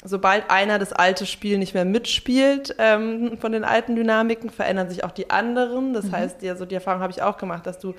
[0.03, 5.05] Sobald einer das alte Spiel nicht mehr mitspielt ähm, von den alten Dynamiken, verändern sich
[5.05, 5.93] auch die anderen.
[5.93, 6.13] Das mhm.
[6.13, 7.95] heißt, also die Erfahrung habe ich auch gemacht, dass du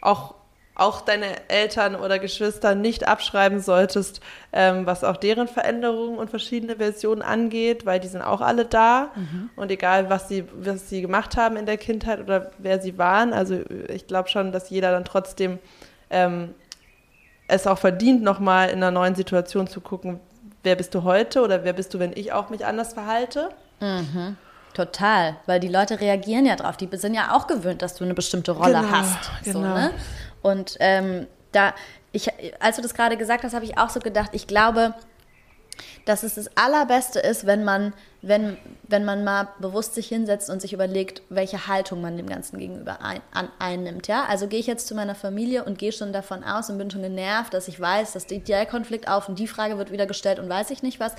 [0.00, 0.34] auch
[0.76, 4.20] auch deine Eltern oder Geschwister nicht abschreiben solltest,
[4.52, 9.12] ähm, was auch deren Veränderungen und verschiedene Versionen angeht, weil die sind auch alle da.
[9.14, 9.50] Mhm.
[9.54, 13.32] Und egal, was sie, was sie gemacht haben in der Kindheit oder wer sie waren,
[13.32, 15.60] also ich glaube schon, dass jeder dann trotzdem
[16.10, 16.54] ähm,
[17.46, 20.18] es auch verdient, nochmal in einer neuen Situation zu gucken,
[20.64, 23.50] wer bist du heute oder wer bist du, wenn ich auch mich anders verhalte.
[23.80, 24.36] Mhm.
[24.74, 26.76] Total, weil die Leute reagieren ja drauf.
[26.76, 29.30] Die sind ja auch gewöhnt, dass du eine bestimmte Rolle genau, hast.
[29.44, 29.60] Genau.
[29.60, 29.90] So, ne?
[30.44, 31.74] Und ähm, da,
[32.12, 32.30] ich,
[32.60, 34.92] als du das gerade gesagt hast, habe ich auch so gedacht, ich glaube,
[36.04, 40.60] dass es das Allerbeste ist, wenn man, wenn, wenn man mal bewusst sich hinsetzt und
[40.60, 44.06] sich überlegt, welche Haltung man dem Ganzen gegenüber ein, an, einnimmt.
[44.06, 44.26] Ja?
[44.26, 47.00] Also gehe ich jetzt zu meiner Familie und gehe schon davon aus und bin schon
[47.00, 50.48] genervt, dass ich weiß, dass der Konflikt auf und die Frage wird wieder gestellt und
[50.50, 51.14] weiß ich nicht was.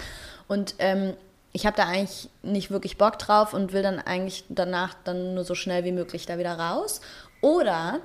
[0.47, 1.15] Und ähm,
[1.51, 5.45] ich habe da eigentlich nicht wirklich Bock drauf und will dann eigentlich danach dann nur
[5.45, 7.01] so schnell wie möglich da wieder raus.
[7.41, 8.01] Oder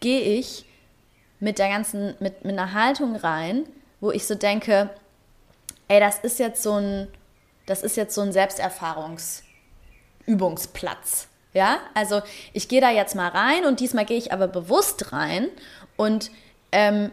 [0.00, 0.66] gehe ich
[1.38, 3.66] mit der ganzen, mit, mit einer Haltung rein,
[4.00, 4.90] wo ich so denke,
[5.88, 7.08] ey, das ist jetzt so ein,
[7.66, 11.28] das ist jetzt so ein Selbsterfahrungsübungsplatz.
[11.52, 12.22] Ja, also
[12.52, 15.48] ich gehe da jetzt mal rein und diesmal gehe ich aber bewusst rein
[15.96, 16.30] und
[16.70, 17.10] ähm,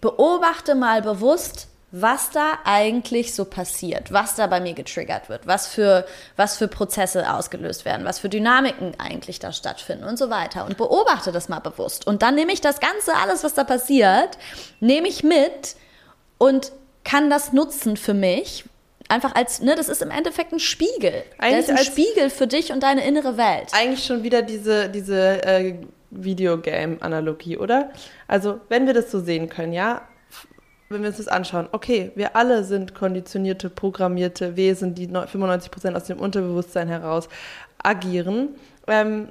[0.00, 1.66] beobachte mal bewusst,
[2.00, 6.04] was da eigentlich so passiert, was da bei mir getriggert wird, was für,
[6.36, 10.66] was für Prozesse ausgelöst werden, was für Dynamiken eigentlich da stattfinden und so weiter.
[10.66, 12.06] Und beobachte das mal bewusst.
[12.06, 14.36] Und dann nehme ich das Ganze, alles, was da passiert,
[14.80, 15.76] nehme ich mit
[16.36, 16.72] und
[17.02, 18.64] kann das nutzen für mich.
[19.08, 21.22] Einfach als, ne, das ist im Endeffekt ein Spiegel.
[21.38, 23.68] Eigentlich das ist ein Spiegel für dich und deine innere Welt.
[23.72, 25.76] Eigentlich schon wieder diese, diese äh,
[26.10, 27.90] Videogame-Analogie, oder?
[28.28, 30.02] Also, wenn wir das so sehen können, ja,
[30.88, 35.96] wenn wir uns das anschauen, okay, wir alle sind konditionierte, programmierte Wesen, die 95 Prozent
[35.96, 37.28] aus dem Unterbewusstsein heraus
[37.82, 38.50] agieren.
[38.86, 39.28] Ähm,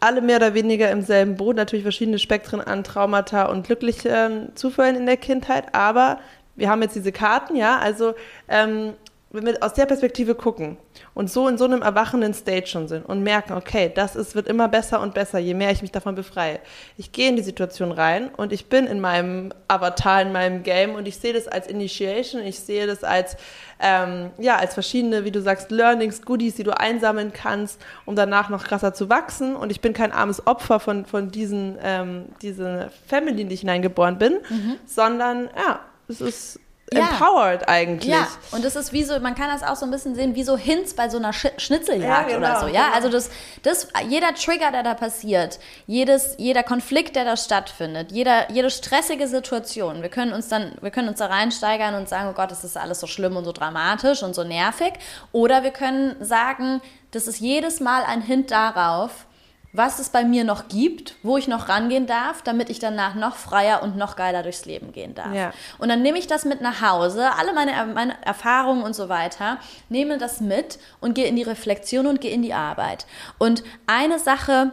[0.00, 4.96] alle mehr oder weniger im selben Boot, natürlich verschiedene Spektren an Traumata und glücklichen Zufällen
[4.96, 6.18] in der Kindheit, aber
[6.56, 8.14] wir haben jetzt diese Karten, ja, also
[8.48, 8.92] ähm,
[9.34, 10.76] wenn wir aus der Perspektive gucken
[11.12, 14.46] und so in so einem erwachenden State schon sind und merken, okay, das ist, wird
[14.46, 16.60] immer besser und besser, je mehr ich mich davon befreie.
[16.96, 20.94] Ich gehe in die Situation rein und ich bin in meinem Avatar, in meinem Game
[20.94, 23.36] und ich sehe das als Initiation, ich sehe das als,
[23.80, 28.50] ähm, ja, als verschiedene, wie du sagst, Learnings, Goodies, die du einsammeln kannst, um danach
[28.50, 32.84] noch krasser zu wachsen und ich bin kein armes Opfer von, von diesen, ähm, diesen
[33.08, 34.76] Family, in die ich hineingeboren bin, mhm.
[34.86, 36.60] sondern, ja, es ist
[36.94, 37.08] ja.
[37.10, 38.12] empowered eigentlich.
[38.12, 40.44] Ja, und das ist wie so, man kann das auch so ein bisschen sehen, wie
[40.44, 42.66] so Hints bei so einer Sch Schnitzeljagd ja, genau, oder so.
[42.66, 42.94] Ja, genau.
[42.94, 43.30] also das,
[43.62, 49.28] das, jeder Trigger, der da passiert, jedes, jeder Konflikt, der da stattfindet, jeder, jede stressige
[49.28, 52.64] Situation, wir können uns dann, wir können uns da reinsteigern und sagen, oh Gott, das
[52.64, 54.92] ist alles so schlimm und so dramatisch und so nervig.
[55.32, 56.80] Oder wir können sagen,
[57.10, 59.26] das ist jedes Mal ein Hint darauf,
[59.74, 63.34] was es bei mir noch gibt, wo ich noch rangehen darf, damit ich danach noch
[63.34, 65.34] freier und noch geiler durchs Leben gehen darf.
[65.34, 65.52] Ja.
[65.78, 69.58] Und dann nehme ich das mit nach Hause, alle meine, meine Erfahrungen und so weiter,
[69.88, 73.04] nehme das mit und gehe in die Reflexion und gehe in die Arbeit.
[73.38, 74.70] Und eine Sache,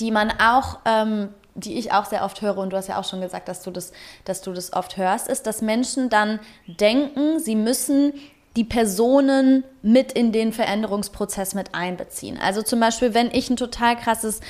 [0.00, 3.04] die man auch ähm, die ich auch sehr oft höre, und du hast ja auch
[3.04, 3.92] schon gesagt, dass du das,
[4.24, 8.12] dass du das oft hörst, ist, dass Menschen dann denken, sie müssen
[8.58, 12.40] die Personen mit in den Veränderungsprozess mit einbeziehen.
[12.42, 14.40] Also zum Beispiel, wenn ich ein total krasses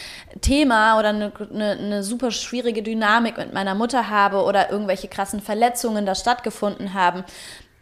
[0.40, 5.42] Thema oder eine, eine, eine, super schwierige Dynamik mit meiner Mutter habe oder irgendwelche krassen
[5.42, 7.22] Verletzungen da stattgefunden haben,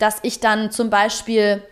[0.01, 1.63] dass ich dann zum Beispiel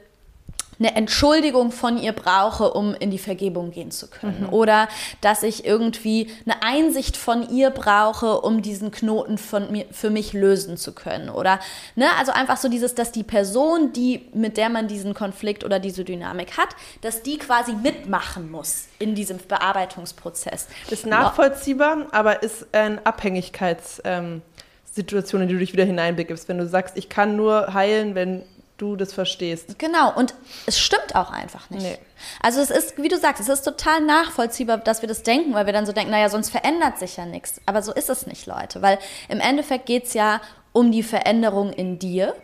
[0.78, 4.46] eine Entschuldigung von ihr brauche, um in die Vergebung gehen zu können.
[4.48, 4.52] Mhm.
[4.52, 4.88] Oder
[5.20, 10.32] dass ich irgendwie eine Einsicht von ihr brauche, um diesen Knoten von mir, für mich
[10.32, 11.28] lösen zu können.
[11.28, 11.60] Oder,
[11.94, 15.78] ne, also einfach so dieses, dass die Person, die, mit der man diesen Konflikt oder
[15.78, 16.68] diese Dynamik hat,
[17.00, 20.68] dass die quasi mitmachen muss in diesem Bearbeitungsprozess.
[20.90, 24.42] Ist nachvollziehbar, aber ist eine Abhängigkeitssituation,
[25.40, 26.48] ähm, in die du dich wieder hineinbegibst.
[26.48, 28.42] Wenn du sagst, ich kann nur heilen, wenn
[28.76, 29.78] du das verstehst.
[29.78, 30.34] Genau, und
[30.66, 31.82] es stimmt auch einfach nicht.
[31.82, 31.98] Nee.
[32.42, 35.66] Also es ist, wie du sagst, es ist total nachvollziehbar, dass wir das denken, weil
[35.66, 37.60] wir dann so denken, naja, sonst verändert sich ja nichts.
[37.66, 38.98] Aber so ist es nicht, Leute, weil
[39.28, 40.40] im Endeffekt geht es ja
[40.72, 42.34] um die Veränderung in dir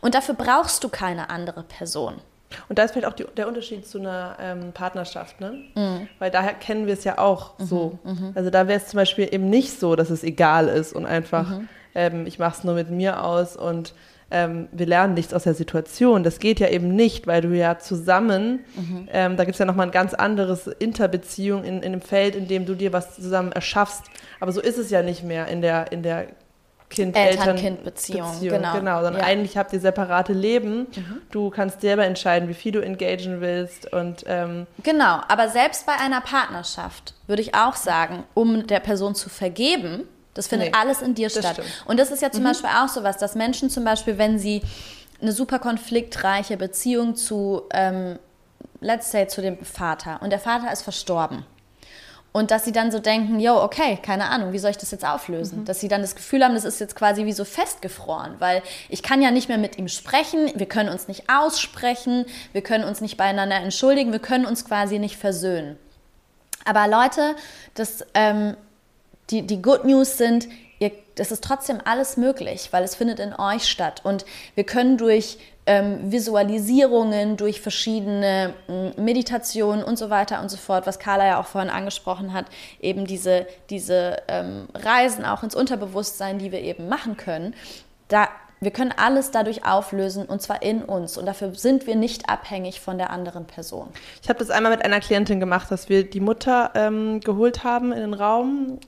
[0.00, 2.20] und dafür brauchst du keine andere Person.
[2.68, 5.64] Und da ist vielleicht auch die, der Unterschied zu einer ähm, Partnerschaft, ne?
[5.74, 6.08] Mhm.
[6.18, 7.64] Weil daher kennen wir es ja auch mhm.
[7.64, 7.98] so.
[8.04, 8.32] Mhm.
[8.34, 11.48] Also da wäre es zum Beispiel eben nicht so, dass es egal ist und einfach,
[11.48, 11.68] mhm.
[11.94, 13.94] ähm, ich mache es nur mit mir aus und
[14.32, 16.24] ähm, wir lernen nichts aus der Situation.
[16.24, 19.08] Das geht ja eben nicht, weil du ja zusammen, mhm.
[19.12, 22.48] ähm, da gibt es ja nochmal ein ganz anderes Interbeziehung in, in einem Feld, in
[22.48, 24.04] dem du dir was zusammen erschaffst.
[24.40, 26.28] Aber so ist es ja nicht mehr in der, in der
[26.88, 28.30] Kind Eltern-Kind-Beziehung.
[28.40, 28.74] Genau.
[28.74, 29.26] genau, sondern ja.
[29.26, 30.88] eigentlich habt ihr separate Leben.
[30.94, 31.22] Mhm.
[31.30, 33.92] Du kannst selber entscheiden, wie viel du engagieren willst.
[33.92, 39.14] Und, ähm genau, aber selbst bei einer Partnerschaft würde ich auch sagen, um der Person
[39.14, 41.54] zu vergeben, das findet nee, alles in dir statt.
[41.54, 41.68] Stimmt.
[41.86, 42.48] Und das ist ja zum mhm.
[42.48, 44.62] Beispiel auch so was, dass Menschen zum Beispiel, wenn sie
[45.20, 48.18] eine super konfliktreiche Beziehung zu, ähm,
[48.80, 51.44] let's say, zu dem Vater und der Vater ist verstorben.
[52.32, 55.04] Und dass sie dann so denken, yo, okay, keine Ahnung, wie soll ich das jetzt
[55.04, 55.60] auflösen?
[55.60, 55.64] Mhm.
[55.66, 59.02] Dass sie dann das Gefühl haben, das ist jetzt quasi wie so festgefroren, weil ich
[59.02, 63.02] kann ja nicht mehr mit ihm sprechen, wir können uns nicht aussprechen, wir können uns
[63.02, 65.78] nicht beieinander entschuldigen, wir können uns quasi nicht versöhnen.
[66.64, 67.36] Aber Leute,
[67.74, 68.56] das ähm,
[69.30, 70.48] die, die Good News sind,
[70.78, 74.00] ihr, das ist trotzdem alles möglich, weil es findet in euch statt.
[74.04, 80.56] Und wir können durch ähm, Visualisierungen, durch verschiedene äh, Meditationen und so weiter und so
[80.56, 82.46] fort, was Carla ja auch vorhin angesprochen hat,
[82.80, 87.54] eben diese, diese ähm, Reisen auch ins Unterbewusstsein, die wir eben machen können,
[88.08, 88.28] da
[88.62, 91.18] wir können alles dadurch auflösen und zwar in uns.
[91.18, 93.88] Und dafür sind wir nicht abhängig von der anderen Person.
[94.22, 97.90] Ich habe das einmal mit einer Klientin gemacht, dass wir die Mutter ähm, geholt haben
[97.90, 98.78] in den Raum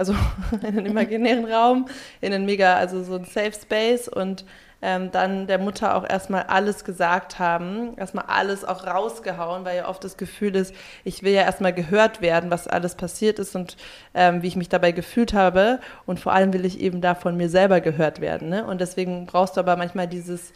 [0.00, 0.14] also
[0.62, 1.86] in einen imaginären Raum,
[2.20, 4.44] in einen mega, also so ein Safe Space und
[4.82, 9.88] ähm, dann der Mutter auch erstmal alles gesagt haben, erstmal alles auch rausgehauen, weil ja
[9.88, 10.74] oft das Gefühl ist,
[11.04, 13.76] ich will ja erstmal gehört werden, was alles passiert ist und
[14.14, 15.80] ähm, wie ich mich dabei gefühlt habe.
[16.06, 18.48] Und vor allem will ich eben da von mir selber gehört werden.
[18.48, 18.64] Ne?
[18.64, 20.54] Und deswegen brauchst du aber manchmal dieses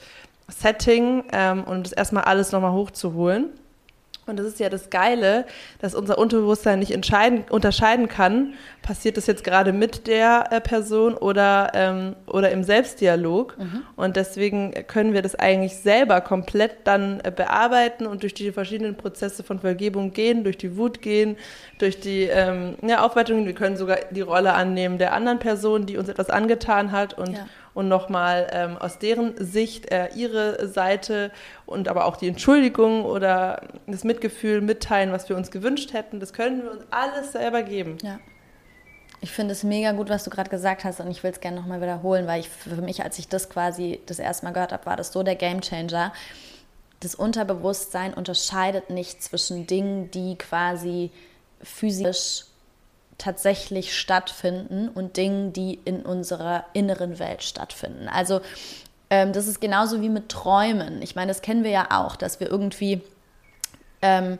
[0.49, 3.51] Setting, ähm, um das erstmal alles nochmal hochzuholen.
[4.27, 5.45] Und das ist ja das Geile,
[5.81, 11.72] dass unser Unterbewusstsein nicht unterscheiden kann, passiert das jetzt gerade mit der äh, Person oder,
[11.75, 13.59] ähm, oder im Selbstdialog.
[13.59, 13.83] Mhm.
[13.97, 18.97] Und deswegen können wir das eigentlich selber komplett dann äh, bearbeiten und durch die verschiedenen
[18.97, 21.37] Prozesse von Vergebung gehen, durch die Wut gehen,
[21.79, 23.47] durch die ähm, ja, Aufwertung.
[23.47, 27.35] Wir können sogar die Rolle annehmen der anderen Person, die uns etwas angetan hat und
[27.35, 31.33] ja und nochmal ähm, aus deren Sicht äh, ihre Seite
[31.66, 36.20] und aber auch die Entschuldigung oder das Mitgefühl mitteilen, was wir uns gewünscht hätten.
[36.20, 37.99] Das können wir uns alles selber geben.
[38.03, 38.18] Ja.
[39.20, 41.59] Ich finde es mega gut, was du gerade gesagt hast und ich will es gerne
[41.59, 44.87] nochmal wiederholen, weil ich für mich, als ich das quasi das erste Mal gehört habe,
[44.87, 46.12] war das so der Gamechanger.
[47.01, 51.11] Das Unterbewusstsein unterscheidet nicht zwischen Dingen, die quasi
[51.62, 52.45] physisch
[53.19, 58.09] tatsächlich stattfinden und Dingen, die in unserer inneren Welt stattfinden.
[58.09, 58.41] Also
[59.11, 61.03] ähm, das ist genauso wie mit Träumen.
[61.03, 63.01] Ich meine, das kennen wir ja auch, dass wir irgendwie
[64.03, 64.39] ähm,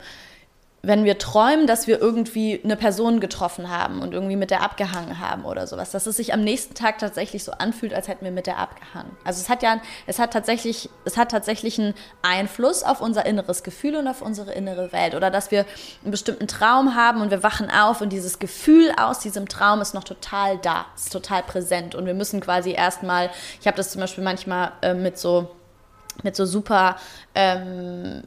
[0.87, 5.19] wenn wir träumen, dass wir irgendwie eine Person getroffen haben und irgendwie mit der abgehangen
[5.21, 8.33] haben oder sowas, dass es sich am nächsten Tag tatsächlich so anfühlt, als hätten wir
[8.33, 9.11] mit der abgehangen.
[9.25, 13.63] Also es hat ja, es hat tatsächlich, es hat tatsächlich einen Einfluss auf unser inneres
[13.63, 15.15] Gefühl und auf unsere innere Welt.
[15.15, 15.65] Oder dass wir
[16.03, 19.95] einen bestimmten Traum haben und wir wachen auf und dieses Gefühl aus diesem Traum ist
[19.95, 21.95] noch total da, ist total präsent.
[21.95, 23.31] Und wir müssen quasi erstmal,
[23.61, 25.51] ich habe das zum Beispiel manchmal äh, mit so
[26.23, 26.97] mit so super
[27.35, 28.23] ähm,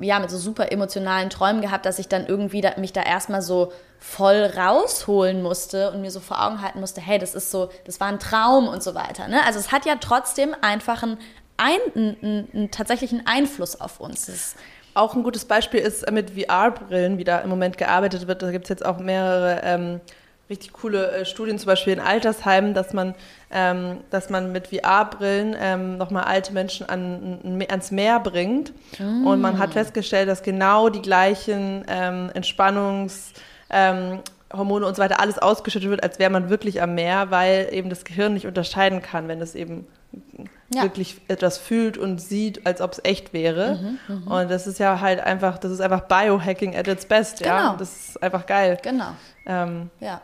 [0.00, 3.42] ja, mit so super emotionalen Träumen gehabt, dass ich dann irgendwie da, mich da erstmal
[3.42, 7.70] so voll rausholen musste und mir so vor Augen halten musste, hey, das ist so,
[7.84, 9.26] das war ein Traum und so weiter.
[9.28, 9.44] Ne?
[9.44, 11.18] Also es hat ja trotzdem einfach einen,
[11.56, 14.26] ein, einen, einen tatsächlichen Einfluss auf uns.
[14.26, 14.54] Das
[14.94, 18.42] auch ein gutes Beispiel ist mit VR-Brillen, wie da im Moment gearbeitet wird.
[18.42, 20.00] Da gibt es jetzt auch mehrere ähm,
[20.48, 23.14] richtig coole äh, Studien, zum Beispiel in Altersheimen, dass man,
[23.50, 28.72] ähm, dass man mit VR-Brillen ähm, nochmal alte Menschen an, ans Meer bringt.
[28.98, 29.26] Mm.
[29.26, 33.32] Und man hat festgestellt, dass genau die gleichen ähm, Entspannungs-
[33.70, 34.20] ähm,
[34.52, 37.90] Hormone und so weiter alles ausgeschüttet wird, als wäre man wirklich am Meer, weil eben
[37.90, 39.86] das Gehirn nicht unterscheiden kann, wenn es eben
[40.72, 40.82] ja.
[40.82, 43.98] wirklich etwas fühlt und sieht, als ob es echt wäre.
[44.08, 44.40] Mhm, mh.
[44.40, 47.50] Und das ist ja halt einfach, das ist einfach Biohacking at its best, genau.
[47.50, 47.76] ja.
[47.78, 48.78] Das ist einfach geil.
[48.82, 49.10] Genau.
[49.46, 50.20] Ähm, ja.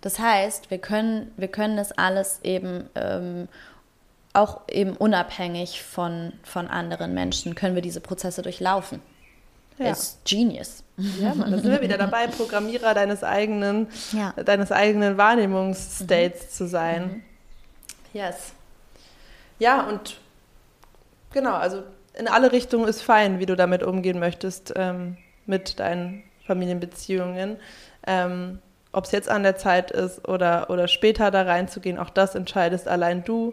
[0.00, 3.48] Das heißt, wir können, wir können das alles eben ähm,
[4.32, 9.02] auch eben unabhängig von, von anderen Menschen, können wir diese Prozesse durchlaufen.
[9.78, 9.92] Ja.
[9.92, 10.84] Ist Genius.
[10.96, 14.32] Ja, man, da sind wir wieder dabei, Programmierer deines eigenen, ja.
[14.44, 16.50] deines eigenen Wahrnehmungsstates mhm.
[16.50, 17.02] zu sein.
[17.02, 17.22] Mhm.
[18.12, 18.52] Yes.
[19.58, 20.18] Ja, und
[21.32, 21.82] genau, also
[22.14, 27.56] in alle Richtungen ist fein, wie du damit umgehen möchtest ähm, mit deinen Familienbeziehungen.
[28.06, 28.58] Ähm,
[28.92, 32.88] ob es jetzt an der Zeit ist oder, oder später da reinzugehen, auch das entscheidest
[32.88, 33.52] allein du.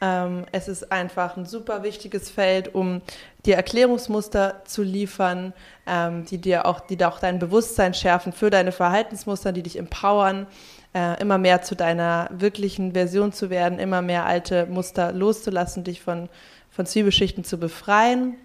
[0.00, 3.02] Ähm, es ist einfach ein super wichtiges Feld, um
[3.46, 5.52] dir Erklärungsmuster zu liefern,
[5.86, 10.48] ähm, die dir auch, die auch dein Bewusstsein schärfen für deine Verhaltensmuster, die dich empowern,
[10.94, 16.02] äh, immer mehr zu deiner wirklichen Version zu werden, immer mehr alte Muster loszulassen, dich
[16.02, 16.28] von,
[16.70, 18.36] von Zwiebelschichten zu befreien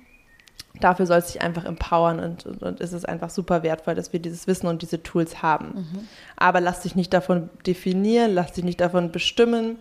[0.80, 4.13] dafür soll es sich einfach empowern und, und, und ist es einfach super wertvoll, dass
[4.13, 5.67] wir dieses Wissen und diese Tools haben.
[5.75, 6.07] Mhm.
[6.36, 9.78] Aber lass dich nicht davon definieren, lass dich nicht davon bestimmen,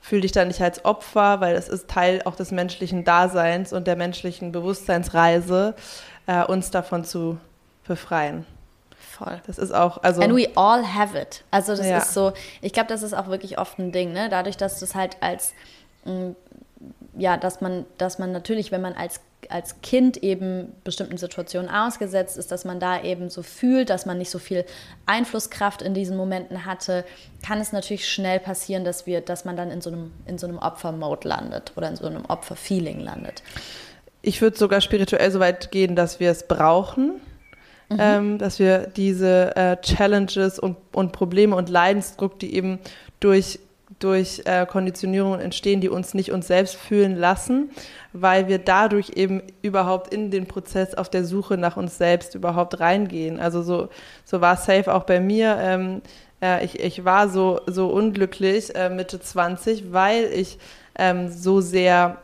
[0.00, 3.86] fühl dich da nicht als Opfer, weil es ist Teil auch des menschlichen Daseins und
[3.86, 5.74] der menschlichen Bewusstseinsreise,
[6.26, 7.38] äh, uns davon zu
[7.86, 8.46] befreien.
[8.96, 9.40] Voll.
[9.46, 10.22] Das ist auch, also.
[10.22, 11.44] And we all have it.
[11.50, 11.98] Also, das ja.
[11.98, 14.28] ist so, ich glaube, das ist auch wirklich oft ein Ding, ne?
[14.28, 15.52] Dadurch, dass du es halt als,
[16.04, 16.30] mm,
[17.16, 19.20] ja, dass man, dass man natürlich, wenn man als
[19.50, 24.18] als Kind eben bestimmten Situationen ausgesetzt ist, dass man da eben so fühlt, dass man
[24.18, 24.64] nicht so viel
[25.06, 27.04] Einflusskraft in diesen Momenten hatte,
[27.44, 30.46] kann es natürlich schnell passieren, dass wir, dass man dann in so einem, in so
[30.46, 33.42] einem Opfermode landet oder in so einem Opferfeeling landet.
[34.22, 37.20] Ich würde sogar spirituell so weit gehen, dass wir es brauchen.
[37.90, 37.96] Mhm.
[37.98, 42.78] Ähm, dass wir diese äh, Challenges und, und Probleme und Leidensdruck, die eben
[43.20, 43.58] durch
[44.02, 47.70] durch äh, Konditionierungen entstehen, die uns nicht uns selbst fühlen lassen,
[48.12, 52.80] weil wir dadurch eben überhaupt in den Prozess auf der Suche nach uns selbst überhaupt
[52.80, 53.38] reingehen.
[53.40, 53.88] Also so,
[54.24, 55.56] so war safe auch bei mir.
[55.60, 56.02] Ähm,
[56.42, 60.58] äh, ich, ich war so, so unglücklich äh, Mitte 20, weil ich
[60.98, 62.18] ähm, so sehr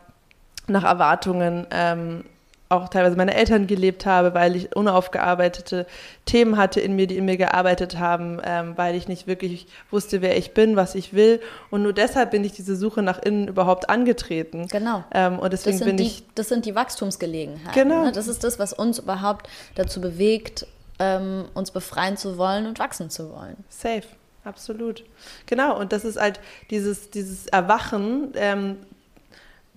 [0.67, 2.23] nach Erwartungen ähm,
[2.69, 5.87] auch teilweise meine Eltern gelebt habe, weil ich unaufgearbeitete
[6.25, 10.21] Themen hatte in mir, die in mir gearbeitet haben, ähm, weil ich nicht wirklich wusste,
[10.21, 11.41] wer ich bin, was ich will.
[11.71, 14.67] Und nur deshalb bin ich diese Suche nach innen überhaupt angetreten.
[14.67, 15.03] Genau.
[15.11, 16.23] Ähm, und deswegen bin die, ich.
[16.35, 17.73] Das sind die Wachstumsgelegenheiten.
[17.73, 18.03] Genau.
[18.05, 18.11] Ne?
[18.11, 20.67] Das ist das, was uns überhaupt dazu bewegt,
[20.99, 23.57] ähm, uns befreien zu wollen und wachsen zu wollen.
[23.69, 24.03] Safe.
[24.43, 25.03] Absolut.
[25.47, 26.39] Genau, und das ist halt
[26.69, 28.77] dieses, dieses Erwachen, ähm,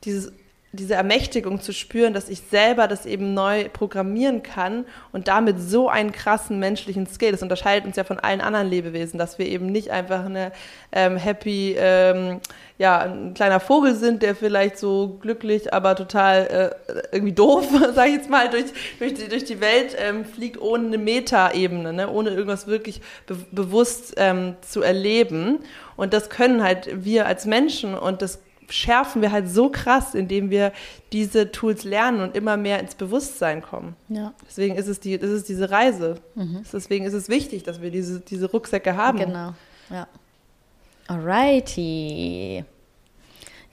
[0.05, 0.33] dieses
[0.75, 5.91] diese Ermächtigung zu spüren, dass ich selber das eben neu programmieren kann und damit so
[5.91, 7.33] einen krassen menschlichen Skill.
[7.33, 10.51] Das unterscheidet uns ja von allen anderen Lebewesen, dass wir eben nicht einfach eine
[10.91, 12.41] ähm, happy, ähm,
[12.79, 18.09] ja, ein kleiner Vogel sind, der vielleicht so glücklich, aber total äh, irgendwie doof, sage
[18.09, 18.65] ich jetzt mal, durch,
[18.99, 22.11] durch, die, durch die Welt ähm, fliegt ohne eine Metaebene, ne?
[22.11, 25.59] ohne irgendwas wirklich be bewusst ähm, zu erleben.
[25.97, 28.41] Und das können halt wir als Menschen und das
[28.73, 30.73] schärfen wir halt so krass, indem wir
[31.13, 33.95] diese Tools lernen und immer mehr ins Bewusstsein kommen.
[34.09, 34.33] Ja.
[34.49, 36.17] Deswegen ist es, die, ist es diese Reise.
[36.35, 36.65] Mhm.
[36.73, 39.19] Deswegen ist es wichtig, dass wir diese, diese Rucksäcke haben.
[39.19, 39.55] Genau,
[39.91, 40.07] ja.
[41.09, 42.65] Alrighty.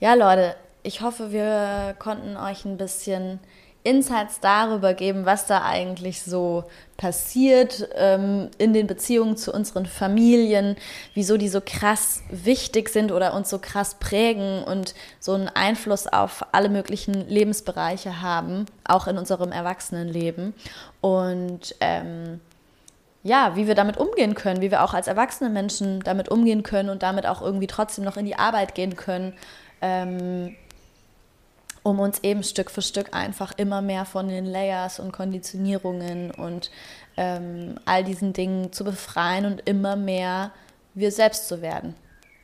[0.00, 3.38] Ja, Leute, ich hoffe, wir konnten euch ein bisschen
[3.82, 6.64] Insights darüber geben, was da eigentlich so
[6.98, 10.76] passiert ähm, in den Beziehungen zu unseren Familien,
[11.14, 16.06] wieso die so krass wichtig sind oder uns so krass prägen und so einen Einfluss
[16.06, 20.52] auf alle möglichen Lebensbereiche haben, auch in unserem Erwachsenenleben.
[21.00, 22.40] Und ähm,
[23.22, 26.90] ja, wie wir damit umgehen können, wie wir auch als erwachsene Menschen damit umgehen können
[26.90, 29.32] und damit auch irgendwie trotzdem noch in die Arbeit gehen können.
[29.80, 30.54] Ähm,
[31.82, 36.70] um uns eben Stück für Stück einfach immer mehr von den Layers und Konditionierungen und
[37.16, 40.52] ähm, all diesen Dingen zu befreien und immer mehr
[40.94, 41.94] wir selbst zu werden.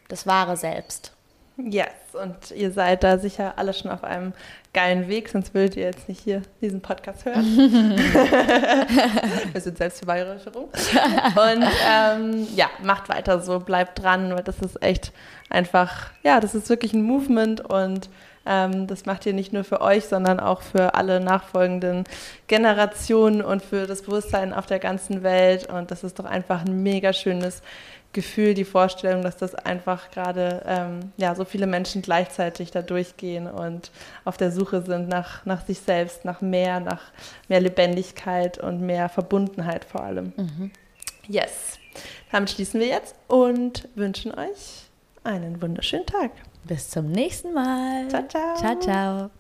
[0.09, 1.13] Das wahre Selbst.
[1.59, 4.35] Yes, und ihr seid da sicher alle schon auf einem
[4.75, 7.43] geilen Weg, sonst würdet ihr jetzt nicht hier diesen Podcast hören.
[9.53, 10.65] Wir sind Selbstbeweihräucherung.
[10.65, 15.13] Und ähm, ja, macht weiter so, bleibt dran, weil das ist echt
[15.49, 18.11] einfach, ja, das ist wirklich ein Movement und
[18.47, 22.05] ähm, das macht ihr nicht nur für euch, sondern auch für alle nachfolgenden
[22.47, 25.71] Generationen und für das Bewusstsein auf der ganzen Welt.
[25.71, 27.63] Und das ist doch einfach ein mega schönes
[28.13, 33.47] Gefühl, die Vorstellung, dass das einfach gerade ähm, ja, so viele Menschen gleichzeitig da durchgehen
[33.47, 33.91] und
[34.25, 37.03] auf der Suche sind nach, nach sich selbst, nach mehr, nach
[37.49, 40.33] mehr Lebendigkeit und mehr Verbundenheit vor allem.
[40.37, 40.71] Mhm.
[41.29, 41.79] Yes.
[42.33, 44.86] Damit schließen wir jetzt und wünschen euch
[45.27, 46.31] einen wunderschönen Tag.
[46.65, 48.09] Bis zum nächsten Mal.
[48.09, 48.57] Ciao, ciao.
[48.57, 49.31] Ciao, ciao.